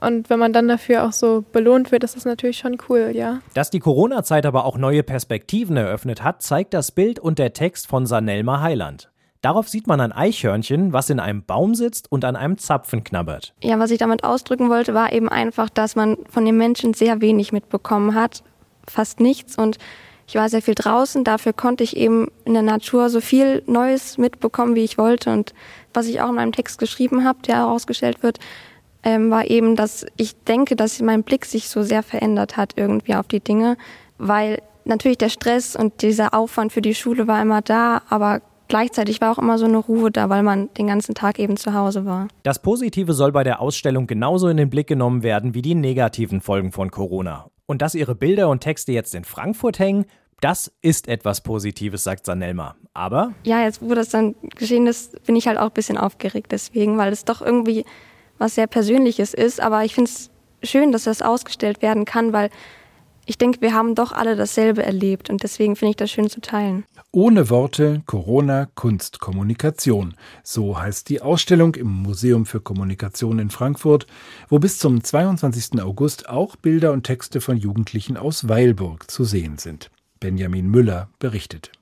Und 0.00 0.28
wenn 0.28 0.38
man 0.38 0.52
dann 0.52 0.68
dafür 0.68 1.04
auch 1.04 1.12
so 1.12 1.44
belohnt 1.52 1.90
wird, 1.92 2.04
ist 2.04 2.16
das 2.16 2.24
natürlich 2.24 2.58
schon 2.58 2.76
cool, 2.88 3.12
ja. 3.14 3.40
Dass 3.54 3.70
die 3.70 3.80
Corona-Zeit 3.80 4.44
aber 4.46 4.64
auch 4.64 4.76
neue 4.76 5.02
Perspektiven 5.02 5.76
eröffnet 5.76 6.22
hat, 6.22 6.42
zeigt 6.42 6.74
das 6.74 6.90
Bild 6.90 7.18
und 7.18 7.38
der 7.38 7.52
Text 7.52 7.86
von 7.86 8.06
Sanelma 8.06 8.60
Heiland. 8.60 9.10
Darauf 9.42 9.68
sieht 9.68 9.86
man 9.86 10.00
ein 10.00 10.12
Eichhörnchen, 10.12 10.92
was 10.92 11.08
in 11.08 11.20
einem 11.20 11.44
Baum 11.44 11.74
sitzt 11.74 12.10
und 12.10 12.24
an 12.24 12.36
einem 12.36 12.58
Zapfen 12.58 13.04
knabbert. 13.04 13.54
Ja, 13.62 13.78
was 13.78 13.90
ich 13.90 13.98
damit 13.98 14.24
ausdrücken 14.24 14.70
wollte, 14.70 14.92
war 14.92 15.12
eben 15.12 15.28
einfach, 15.28 15.70
dass 15.70 15.94
man 15.94 16.16
von 16.28 16.44
den 16.44 16.56
Menschen 16.56 16.94
sehr 16.94 17.20
wenig 17.20 17.52
mitbekommen 17.52 18.14
hat, 18.14 18.42
fast 18.88 19.20
nichts. 19.20 19.56
Und 19.56 19.78
ich 20.26 20.34
war 20.34 20.48
sehr 20.48 20.62
viel 20.62 20.74
draußen, 20.74 21.22
dafür 21.22 21.52
konnte 21.52 21.84
ich 21.84 21.96
eben 21.96 22.28
in 22.44 22.54
der 22.54 22.62
Natur 22.62 23.08
so 23.08 23.20
viel 23.20 23.62
Neues 23.66 24.18
mitbekommen, 24.18 24.74
wie 24.74 24.84
ich 24.84 24.98
wollte. 24.98 25.30
Und 25.30 25.54
was 25.94 26.08
ich 26.08 26.20
auch 26.20 26.30
in 26.30 26.34
meinem 26.34 26.52
Text 26.52 26.78
geschrieben 26.78 27.24
habe, 27.24 27.38
der 27.46 27.56
herausgestellt 27.56 28.24
wird, 28.24 28.40
ähm, 29.06 29.30
war 29.30 29.48
eben, 29.48 29.76
dass 29.76 30.04
ich 30.16 30.34
denke, 30.44 30.74
dass 30.74 31.00
mein 31.00 31.22
Blick 31.22 31.46
sich 31.46 31.68
so 31.68 31.82
sehr 31.82 32.02
verändert 32.02 32.56
hat 32.56 32.72
irgendwie 32.74 33.14
auf 33.14 33.28
die 33.28 33.40
Dinge, 33.40 33.76
weil 34.18 34.60
natürlich 34.84 35.16
der 35.16 35.28
Stress 35.28 35.76
und 35.76 36.02
dieser 36.02 36.34
Aufwand 36.34 36.72
für 36.72 36.82
die 36.82 36.94
Schule 36.94 37.28
war 37.28 37.40
immer 37.40 37.62
da, 37.62 38.02
aber 38.10 38.42
Gleichzeitig 38.68 39.20
war 39.20 39.30
auch 39.30 39.38
immer 39.38 39.58
so 39.58 39.66
eine 39.66 39.76
Ruhe 39.76 40.10
da, 40.10 40.28
weil 40.28 40.42
man 40.42 40.74
den 40.74 40.88
ganzen 40.88 41.14
Tag 41.14 41.38
eben 41.38 41.56
zu 41.56 41.72
Hause 41.72 42.04
war. 42.04 42.26
Das 42.42 42.60
Positive 42.60 43.12
soll 43.12 43.30
bei 43.30 43.44
der 43.44 43.60
Ausstellung 43.60 44.08
genauso 44.08 44.48
in 44.48 44.56
den 44.56 44.70
Blick 44.70 44.88
genommen 44.88 45.22
werden 45.22 45.54
wie 45.54 45.62
die 45.62 45.76
negativen 45.76 46.40
Folgen 46.40 46.72
von 46.72 46.90
Corona. 46.90 47.48
Und 47.66 47.80
dass 47.80 47.94
ihre 47.94 48.16
Bilder 48.16 48.48
und 48.48 48.60
Texte 48.60 48.90
jetzt 48.90 49.14
in 49.14 49.22
Frankfurt 49.22 49.78
hängen, 49.78 50.06
das 50.40 50.72
ist 50.82 51.06
etwas 51.06 51.42
Positives, 51.42 52.02
sagt 52.02 52.26
Sanelma. 52.26 52.74
Aber? 52.92 53.34
Ja, 53.44 53.62
jetzt 53.62 53.82
wo 53.82 53.94
das 53.94 54.08
dann 54.08 54.34
geschehen 54.56 54.88
ist, 54.88 55.24
bin 55.24 55.36
ich 55.36 55.46
halt 55.46 55.58
auch 55.58 55.66
ein 55.66 55.72
bisschen 55.74 55.96
aufgeregt 55.96 56.50
deswegen, 56.50 56.98
weil 56.98 57.12
es 57.12 57.24
doch 57.24 57.42
irgendwie 57.42 57.84
was 58.38 58.54
sehr 58.54 58.66
Persönliches 58.66 59.34
ist. 59.34 59.60
Aber 59.60 59.84
ich 59.84 59.94
finde 59.94 60.10
es 60.10 60.30
schön, 60.62 60.92
dass 60.92 61.04
das 61.04 61.22
ausgestellt 61.22 61.82
werden 61.82 62.04
kann, 62.04 62.32
weil 62.32 62.50
ich 63.28 63.38
denke, 63.38 63.60
wir 63.60 63.74
haben 63.74 63.96
doch 63.96 64.12
alle 64.12 64.36
dasselbe 64.36 64.84
erlebt 64.84 65.30
und 65.30 65.42
deswegen 65.42 65.74
finde 65.74 65.90
ich 65.90 65.96
das 65.96 66.12
schön 66.12 66.30
zu 66.30 66.40
teilen. 66.40 66.84
Ohne 67.10 67.50
Worte 67.50 68.02
Corona 68.06 68.68
Kunst 68.76 69.18
Kommunikation. 69.18 70.14
So 70.44 70.78
heißt 70.78 71.08
die 71.08 71.22
Ausstellung 71.22 71.74
im 71.74 71.88
Museum 71.88 72.46
für 72.46 72.60
Kommunikation 72.60 73.40
in 73.40 73.50
Frankfurt, 73.50 74.06
wo 74.48 74.60
bis 74.60 74.78
zum 74.78 75.02
22. 75.02 75.82
August 75.82 76.28
auch 76.28 76.54
Bilder 76.54 76.92
und 76.92 77.02
Texte 77.02 77.40
von 77.40 77.56
Jugendlichen 77.56 78.16
aus 78.16 78.48
Weilburg 78.48 79.10
zu 79.10 79.24
sehen 79.24 79.58
sind. 79.58 79.90
Benjamin 80.20 80.70
Müller 80.70 81.08
berichtet. 81.18 81.72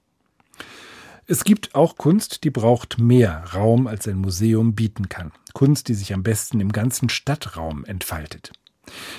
Es 1.26 1.44
gibt 1.44 1.74
auch 1.74 1.96
Kunst, 1.96 2.44
die 2.44 2.50
braucht 2.50 2.98
mehr 2.98 3.44
Raum, 3.54 3.86
als 3.86 4.06
ein 4.06 4.18
Museum 4.18 4.74
bieten 4.74 5.08
kann. 5.08 5.32
Kunst, 5.54 5.88
die 5.88 5.94
sich 5.94 6.12
am 6.12 6.22
besten 6.22 6.60
im 6.60 6.70
ganzen 6.70 7.08
Stadtraum 7.08 7.84
entfaltet. 7.86 8.52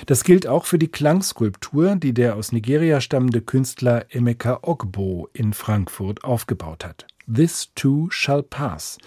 Das 0.06 0.22
gilt 0.22 0.46
auch 0.46 0.66
für 0.66 0.78
die 0.78 0.86
Klangskulptur, 0.86 1.96
die 1.96 2.14
der 2.14 2.36
aus 2.36 2.52
Nigeria 2.52 3.00
stammende 3.00 3.40
Künstler 3.40 4.06
Emeka 4.10 4.60
Ogbo 4.62 5.28
in 5.32 5.52
Frankfurt 5.52 6.22
aufgebaut 6.22 6.84
hat. 6.84 7.08
This 7.32 7.72
too 7.74 8.08
shall 8.10 8.44
pass. 8.44 8.98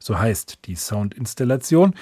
So 0.00 0.18
heißt 0.18 0.58
die 0.64 0.74
Soundinstallation, 0.74 1.94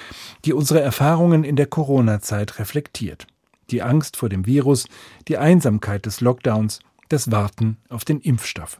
die 0.43 0.53
unsere 0.53 0.81
Erfahrungen 0.81 1.43
in 1.43 1.55
der 1.55 1.67
Corona-Zeit 1.67 2.57
reflektiert. 2.57 3.27
Die 3.69 3.83
Angst 3.83 4.17
vor 4.17 4.29
dem 4.29 4.47
Virus, 4.47 4.87
die 5.27 5.37
Einsamkeit 5.37 6.07
des 6.07 6.21
Lockdowns, 6.21 6.79
das 7.09 7.31
Warten 7.31 7.77
auf 7.89 8.05
den 8.05 8.19
Impfstoff. 8.21 8.79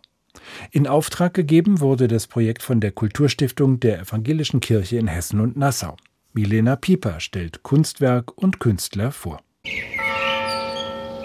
In 0.71 0.87
Auftrag 0.87 1.33
gegeben 1.33 1.79
wurde 1.79 2.07
das 2.07 2.27
Projekt 2.27 2.63
von 2.63 2.79
der 2.79 2.91
Kulturstiftung 2.91 3.79
der 3.79 3.99
Evangelischen 3.99 4.59
Kirche 4.59 4.97
in 4.97 5.07
Hessen 5.07 5.39
und 5.39 5.57
Nassau. 5.57 5.97
Milena 6.33 6.75
Pieper 6.75 7.19
stellt 7.19 7.63
Kunstwerk 7.63 8.37
und 8.37 8.59
Künstler 8.59 9.11
vor. 9.11 9.41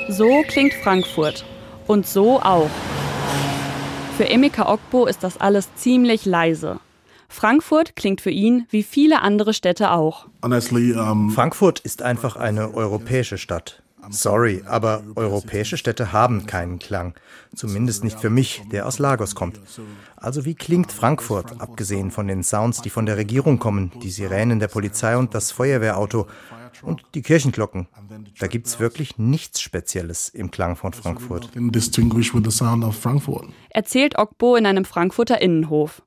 So 0.09 0.43
klingt 0.49 0.75
Frankfurt. 0.75 1.45
Und 1.87 2.07
so 2.07 2.41
auch. 2.41 2.71
Für 4.17 4.29
Emeka 4.29 4.73
Okbo 4.73 5.07
ist 5.07 5.23
das 5.23 5.39
alles 5.39 5.75
ziemlich 5.75 6.25
leise. 6.25 6.81
Frankfurt 7.29 7.97
klingt 7.97 8.21
für 8.21 8.31
ihn 8.31 8.67
wie 8.71 8.83
viele 8.83 9.23
andere 9.23 9.55
Städte 9.55 9.91
auch. 9.91 10.29
Frankfurt 10.43 11.81
ist 11.81 12.03
einfach 12.03 12.37
eine 12.37 12.75
europäische 12.75 13.39
Stadt. 13.39 13.83
Sorry, 14.11 14.63
aber 14.67 15.03
europäische 15.15 15.77
Städte 15.77 16.13
haben 16.13 16.47
keinen 16.47 16.79
Klang. 16.79 17.15
Zumindest 17.55 18.05
nicht 18.05 18.19
für 18.19 18.31
mich, 18.31 18.63
der 18.71 18.87
aus 18.87 18.99
Lagos 18.99 19.35
kommt. 19.35 19.61
Also 20.17 20.45
wie 20.45 20.55
klingt 20.55 20.93
Frankfurt, 20.93 21.61
abgesehen 21.61 22.11
von 22.11 22.27
den 22.27 22.43
Sounds, 22.43 22.83
die 22.83 22.91
von 22.91 23.07
der 23.07 23.17
Regierung 23.17 23.59
kommen, 23.59 23.93
die 24.03 24.11
Sirenen 24.11 24.59
der 24.59 24.69
Polizei 24.69 25.17
und 25.17 25.35
das 25.35 25.53
Feuerwehrauto 25.53 26.27
und 26.83 27.03
die 27.15 27.23
Kirchenglocken? 27.23 27.89
Da 28.39 28.47
gibt's 28.47 28.81
wirklich 28.81 29.19
nichts 29.19 29.61
Spezielles 29.61 30.29
im 30.29 30.51
Klang 30.51 30.77
von 30.77 30.93
Frankfurt. 30.93 31.51
Erzählt 33.71 34.19
Okbo 34.19 34.57
in 34.57 34.67
einem 34.67 34.85
Frankfurter 34.85 35.41
Innenhof. 35.41 36.03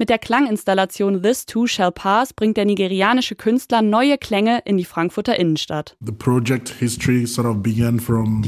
Mit 0.00 0.08
der 0.08 0.18
Klanginstallation 0.18 1.22
This 1.22 1.44
Too 1.44 1.66
Shall 1.66 1.92
Pass 1.92 2.32
bringt 2.32 2.56
der 2.56 2.64
nigerianische 2.64 3.34
Künstler 3.34 3.82
neue 3.82 4.16
Klänge 4.16 4.62
in 4.64 4.78
die 4.78 4.86
Frankfurter 4.86 5.38
Innenstadt. 5.38 5.94
Die 6.00 6.10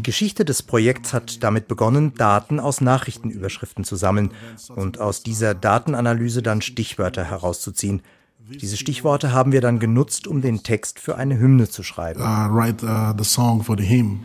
Geschichte 0.02 0.44
des 0.46 0.62
Projekts 0.62 1.12
hat 1.12 1.42
damit 1.42 1.68
begonnen, 1.68 2.14
Daten 2.16 2.58
aus 2.58 2.80
Nachrichtenüberschriften 2.80 3.84
zu 3.84 3.96
sammeln 3.96 4.30
und 4.74 4.98
aus 4.98 5.22
dieser 5.22 5.52
Datenanalyse 5.54 6.42
dann 6.42 6.62
Stichwörter 6.62 7.24
herauszuziehen. 7.24 8.00
Diese 8.48 8.78
Stichworte 8.78 9.32
haben 9.32 9.52
wir 9.52 9.60
dann 9.60 9.78
genutzt, 9.78 10.26
um 10.26 10.40
den 10.40 10.62
Text 10.62 11.00
für 11.00 11.16
eine 11.16 11.38
Hymne 11.38 11.68
zu 11.68 11.82
schreiben. 11.82 12.22
Uh, 12.22 12.48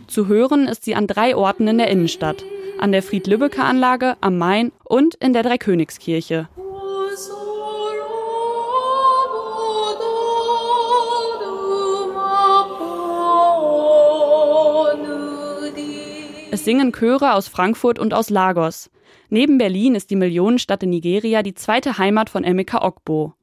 zu 0.06 0.28
hören 0.28 0.66
ist 0.66 0.82
sie 0.82 0.94
an 0.94 1.06
drei 1.06 1.36
Orten 1.36 1.68
in 1.68 1.76
der 1.76 1.90
Innenstadt. 1.90 2.42
An 2.80 2.90
der 2.92 3.02
Fried-Lübbecke-Anlage, 3.02 4.16
am 4.22 4.38
Main 4.38 4.72
und 4.84 5.14
in 5.16 5.34
der 5.34 5.42
Dreikönigskirche. 5.42 6.48
Es 16.50 16.64
singen 16.64 16.92
Chöre 16.92 17.34
aus 17.34 17.46
Frankfurt 17.46 17.98
und 17.98 18.14
aus 18.14 18.30
Lagos. 18.30 18.90
Neben 19.28 19.58
Berlin 19.58 19.94
ist 19.94 20.10
die 20.10 20.16
Millionenstadt 20.16 20.82
in 20.82 20.90
Nigeria 20.90 21.42
die 21.42 21.54
zweite 21.54 21.98
Heimat 21.98 22.30
von 22.30 22.42
Emeka 22.42 22.82
Okbo. 22.82 23.34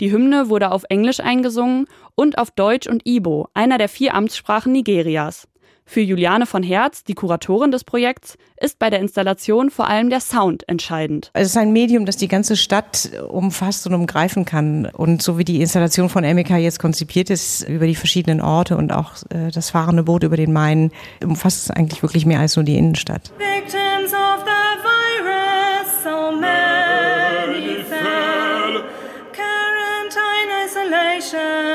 Die 0.00 0.10
Hymne 0.10 0.48
wurde 0.48 0.72
auf 0.72 0.82
Englisch 0.88 1.20
eingesungen 1.20 1.86
und 2.16 2.36
auf 2.36 2.50
Deutsch 2.50 2.88
und 2.88 3.06
Ibo, 3.06 3.48
einer 3.54 3.78
der 3.78 3.88
vier 3.88 4.14
Amtssprachen 4.14 4.72
Nigerias. 4.72 5.46
Für 5.90 6.02
Juliane 6.02 6.44
von 6.44 6.62
Herz, 6.62 7.02
die 7.02 7.14
Kuratorin 7.14 7.70
des 7.70 7.82
Projekts, 7.82 8.36
ist 8.60 8.78
bei 8.78 8.90
der 8.90 9.00
Installation 9.00 9.70
vor 9.70 9.88
allem 9.88 10.10
der 10.10 10.20
Sound 10.20 10.68
entscheidend. 10.68 11.30
Es 11.32 11.46
ist 11.46 11.56
ein 11.56 11.72
Medium, 11.72 12.04
das 12.04 12.18
die 12.18 12.28
ganze 12.28 12.56
Stadt 12.56 13.10
umfasst 13.26 13.86
und 13.86 13.94
umgreifen 13.94 14.44
kann. 14.44 14.84
Und 14.84 15.22
so 15.22 15.38
wie 15.38 15.44
die 15.44 15.62
Installation 15.62 16.10
von 16.10 16.24
Emeka 16.24 16.58
jetzt 16.58 16.78
konzipiert 16.78 17.30
ist, 17.30 17.66
über 17.66 17.86
die 17.86 17.94
verschiedenen 17.94 18.42
Orte 18.42 18.76
und 18.76 18.92
auch 18.92 19.12
äh, 19.30 19.50
das 19.50 19.70
fahrende 19.70 20.02
Boot 20.02 20.24
über 20.24 20.36
den 20.36 20.52
Main, 20.52 20.92
umfasst 21.24 21.62
es 21.62 21.70
eigentlich 21.70 22.02
wirklich 22.02 22.26
mehr 22.26 22.40
als 22.40 22.54
nur 22.56 22.66
die 22.66 22.76
Innenstadt. 22.76 23.32
Victims 23.38 24.12
of 24.12 24.44
the 24.44 24.82
virus, 24.84 26.04
so 26.04 26.38
many 26.38 27.82
fell. 27.88 28.84
Quarantine 29.32 30.66
isolation, 30.66 31.67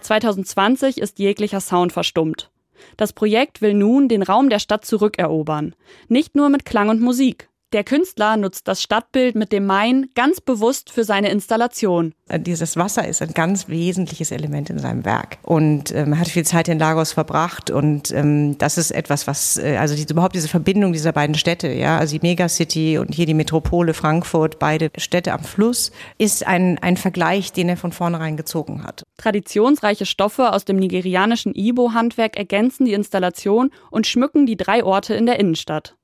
2020 0.00 0.98
ist 0.98 1.18
jeglicher 1.18 1.60
Sound 1.60 1.92
verstummt. 1.92 2.50
Das 2.96 3.12
Projekt 3.12 3.62
will 3.62 3.74
nun 3.74 4.08
den 4.08 4.22
Raum 4.22 4.50
der 4.50 4.58
Stadt 4.58 4.84
zurückerobern. 4.84 5.74
Nicht 6.08 6.36
nur 6.36 6.48
mit 6.48 6.64
Klang 6.64 6.88
und 6.90 7.00
Musik. 7.00 7.48
Der 7.74 7.82
Künstler 7.82 8.36
nutzt 8.36 8.68
das 8.68 8.80
Stadtbild 8.80 9.34
mit 9.34 9.50
dem 9.50 9.66
Main 9.66 10.06
ganz 10.14 10.40
bewusst 10.40 10.90
für 10.90 11.02
seine 11.02 11.30
Installation. 11.30 12.14
Äh, 12.28 12.38
dieses 12.38 12.76
Wasser 12.76 13.08
ist 13.08 13.20
ein 13.20 13.34
ganz 13.34 13.66
wesentliches 13.66 14.30
Element 14.30 14.70
in 14.70 14.78
seinem 14.78 15.04
Werk. 15.04 15.38
Und 15.42 15.92
ähm, 15.92 16.12
er 16.12 16.20
hat 16.20 16.28
viel 16.28 16.44
Zeit 16.44 16.68
in 16.68 16.78
Lagos 16.78 17.10
verbracht. 17.10 17.72
Und 17.72 18.12
ähm, 18.12 18.56
das 18.58 18.78
ist 18.78 18.92
etwas, 18.92 19.26
was, 19.26 19.58
äh, 19.58 19.76
also 19.76 19.96
die, 19.96 20.06
überhaupt 20.08 20.36
diese 20.36 20.46
Verbindung 20.46 20.92
dieser 20.92 21.10
beiden 21.10 21.34
Städte, 21.34 21.66
ja, 21.66 21.98
also 21.98 22.16
die 22.16 22.24
Megacity 22.24 22.98
und 22.98 23.12
hier 23.12 23.26
die 23.26 23.34
Metropole 23.34 23.92
Frankfurt, 23.92 24.60
beide 24.60 24.92
Städte 24.96 25.32
am 25.32 25.42
Fluss, 25.42 25.90
ist 26.16 26.46
ein, 26.46 26.78
ein 26.78 26.96
Vergleich, 26.96 27.52
den 27.52 27.68
er 27.68 27.76
von 27.76 27.90
vornherein 27.90 28.36
gezogen 28.36 28.84
hat. 28.84 29.02
Traditionsreiche 29.16 30.06
Stoffe 30.06 30.52
aus 30.52 30.64
dem 30.64 30.76
nigerianischen 30.76 31.52
Ibo-Handwerk 31.56 32.36
ergänzen 32.36 32.84
die 32.84 32.92
Installation 32.92 33.72
und 33.90 34.06
schmücken 34.06 34.46
die 34.46 34.56
drei 34.56 34.84
Orte 34.84 35.14
in 35.14 35.26
der 35.26 35.40
Innenstadt. 35.40 35.96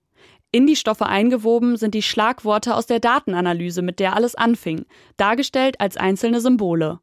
In 0.52 0.66
die 0.66 0.76
Stoffe 0.76 1.06
eingewoben 1.06 1.76
sind 1.76 1.94
die 1.94 2.02
Schlagworte 2.02 2.74
aus 2.74 2.86
der 2.86 2.98
Datenanalyse, 2.98 3.82
mit 3.82 4.00
der 4.00 4.16
alles 4.16 4.34
anfing, 4.34 4.84
dargestellt 5.16 5.80
als 5.80 5.96
einzelne 5.96 6.40
Symbole. 6.40 6.98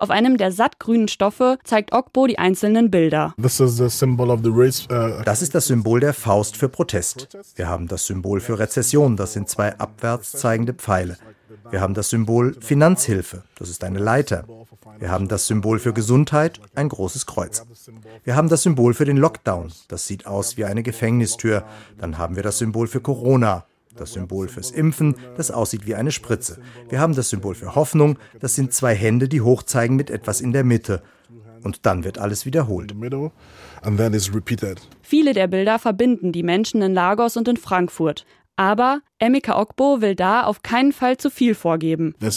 Auf 0.00 0.10
einem 0.10 0.36
der 0.36 0.52
sattgrünen 0.52 1.08
Stoffe 1.08 1.58
zeigt 1.64 1.92
Ogbo 1.92 2.28
die 2.28 2.38
einzelnen 2.38 2.88
Bilder. 2.88 3.34
Uh, 3.36 3.42
das 3.42 3.60
ist 5.42 5.54
das 5.54 5.66
Symbol 5.66 5.98
der 5.98 6.14
Faust 6.14 6.56
für 6.56 6.68
Protest. 6.68 7.36
Wir 7.56 7.68
haben 7.68 7.88
das 7.88 8.06
Symbol 8.06 8.40
für 8.40 8.60
Rezession, 8.60 9.16
das 9.16 9.32
sind 9.32 9.48
zwei 9.48 9.76
abwärts 9.76 10.30
zeigende 10.32 10.72
Pfeile. 10.72 11.18
Wir 11.70 11.80
haben 11.80 11.94
das 11.94 12.10
Symbol 12.10 12.56
Finanzhilfe, 12.60 13.42
das 13.56 13.70
ist 13.70 13.82
eine 13.82 13.98
Leiter. 13.98 14.44
Wir 15.00 15.10
haben 15.10 15.26
das 15.26 15.48
Symbol 15.48 15.80
für 15.80 15.92
Gesundheit, 15.92 16.60
ein 16.76 16.88
großes 16.88 17.26
Kreuz. 17.26 17.64
Wir 18.22 18.36
haben 18.36 18.48
das 18.48 18.62
Symbol 18.62 18.94
für 18.94 19.04
den 19.04 19.16
Lockdown, 19.16 19.72
das 19.88 20.06
sieht 20.06 20.26
aus 20.26 20.56
wie 20.56 20.64
eine 20.64 20.84
Gefängnistür. 20.84 21.64
Dann 21.98 22.18
haben 22.18 22.36
wir 22.36 22.44
das 22.44 22.58
Symbol 22.58 22.86
für 22.86 23.00
Corona, 23.00 23.64
das 23.98 24.12
Symbol 24.12 24.48
fürs 24.48 24.70
Impfen, 24.70 25.14
das 25.36 25.50
aussieht 25.50 25.86
wie 25.86 25.94
eine 25.94 26.12
Spritze. 26.12 26.58
Wir 26.88 27.00
haben 27.00 27.14
das 27.14 27.30
Symbol 27.30 27.54
für 27.54 27.74
Hoffnung, 27.74 28.18
das 28.40 28.54
sind 28.54 28.72
zwei 28.72 28.94
Hände, 28.94 29.28
die 29.28 29.40
hochzeigen 29.40 29.96
mit 29.96 30.10
etwas 30.10 30.40
in 30.40 30.52
der 30.52 30.64
Mitte. 30.64 31.02
Und 31.62 31.86
dann 31.86 32.04
wird 32.04 32.18
alles 32.18 32.46
wiederholt. 32.46 32.94
Viele 35.02 35.32
der 35.32 35.46
Bilder 35.46 35.78
verbinden 35.78 36.32
die 36.32 36.42
Menschen 36.42 36.82
in 36.82 36.94
Lagos 36.94 37.36
und 37.36 37.48
in 37.48 37.56
Frankfurt. 37.56 38.24
Aber 38.58 39.02
Emeka 39.20 39.56
Okbo 39.56 40.00
will 40.00 40.16
da 40.16 40.42
auf 40.42 40.62
keinen 40.64 40.92
Fall 40.92 41.16
zu 41.16 41.30
viel 41.30 41.54
vorgeben. 41.54 42.16
Da 42.18 42.32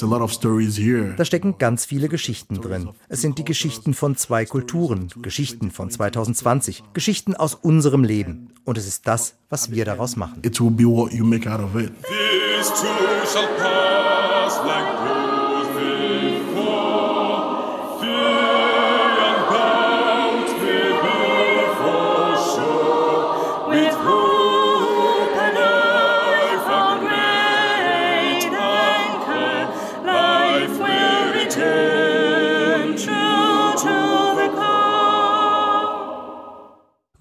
stecken 1.26 1.58
ganz 1.58 1.86
viele 1.86 2.10
Geschichten 2.10 2.62
drin. 2.62 2.90
Es 3.10 3.22
sind 3.22 3.40
die 3.40 3.44
Geschichten 3.44 3.96
von 3.96 4.16
zwei 4.16 4.46
Kulturen, 4.46 5.08
Geschichten 5.24 5.72
von 5.72 5.90
2020, 5.90 6.84
Geschichten 6.94 7.36
aus 7.36 7.56
unserem 7.56 8.04
Leben. 8.04 8.54
Und 8.66 8.78
es 8.78 8.86
ist 8.86 9.08
das, 9.08 9.34
was 9.50 9.72
wir 9.72 9.84
daraus 9.84 10.16
machen. 10.16 10.44
It 10.44 10.62
will 10.62 10.70
be 10.70 10.86
what 10.86 11.12
you 11.12 11.26
make 11.26 11.52
out 11.52 11.60
of 11.60 11.76
it. 11.76 11.92
This 12.04 12.70
too 12.70 12.86
shall 13.26 13.48
pass 13.58 14.64
like 14.64 15.31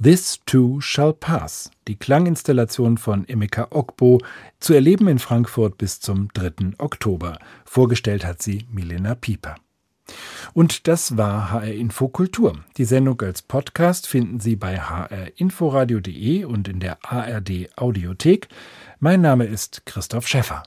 This 0.03 0.41
Too 0.47 0.81
Shall 0.81 1.13
Pass, 1.13 1.71
die 1.87 1.97
Klanginstallation 1.97 2.97
von 2.97 3.29
Emeka 3.29 3.69
Okbo, 3.69 4.23
zu 4.59 4.73
erleben 4.73 5.09
in 5.09 5.19
Frankfurt 5.19 5.77
bis 5.77 6.01
zum 6.01 6.29
3. 6.33 6.73
Oktober. 6.79 7.39
Vorgestellt 7.67 8.25
hat 8.25 8.41
sie 8.41 8.67
Milena 8.71 9.15
Pieper. 9.15 9.57
Und 10.55 10.89
das 10.89 11.19
war 11.19 11.51
HR 11.51 11.75
Info 11.75 12.09
Kultur. 12.09 12.65
Die 12.79 12.87
Sendung 12.87 13.21
als 13.21 13.43
Podcast 13.43 14.07
finden 14.07 14.41
Sie 14.41 14.57
bei 14.57 14.79
hrinforadio.de 14.79 16.45
und 16.45 16.67
in 16.67 16.81
der 16.81 16.97
ARD 17.05 17.69
Audiothek. 17.77 18.49
Mein 19.01 19.21
Name 19.21 19.45
ist 19.45 19.85
Christoph 19.85 20.27
Schäffer. 20.27 20.63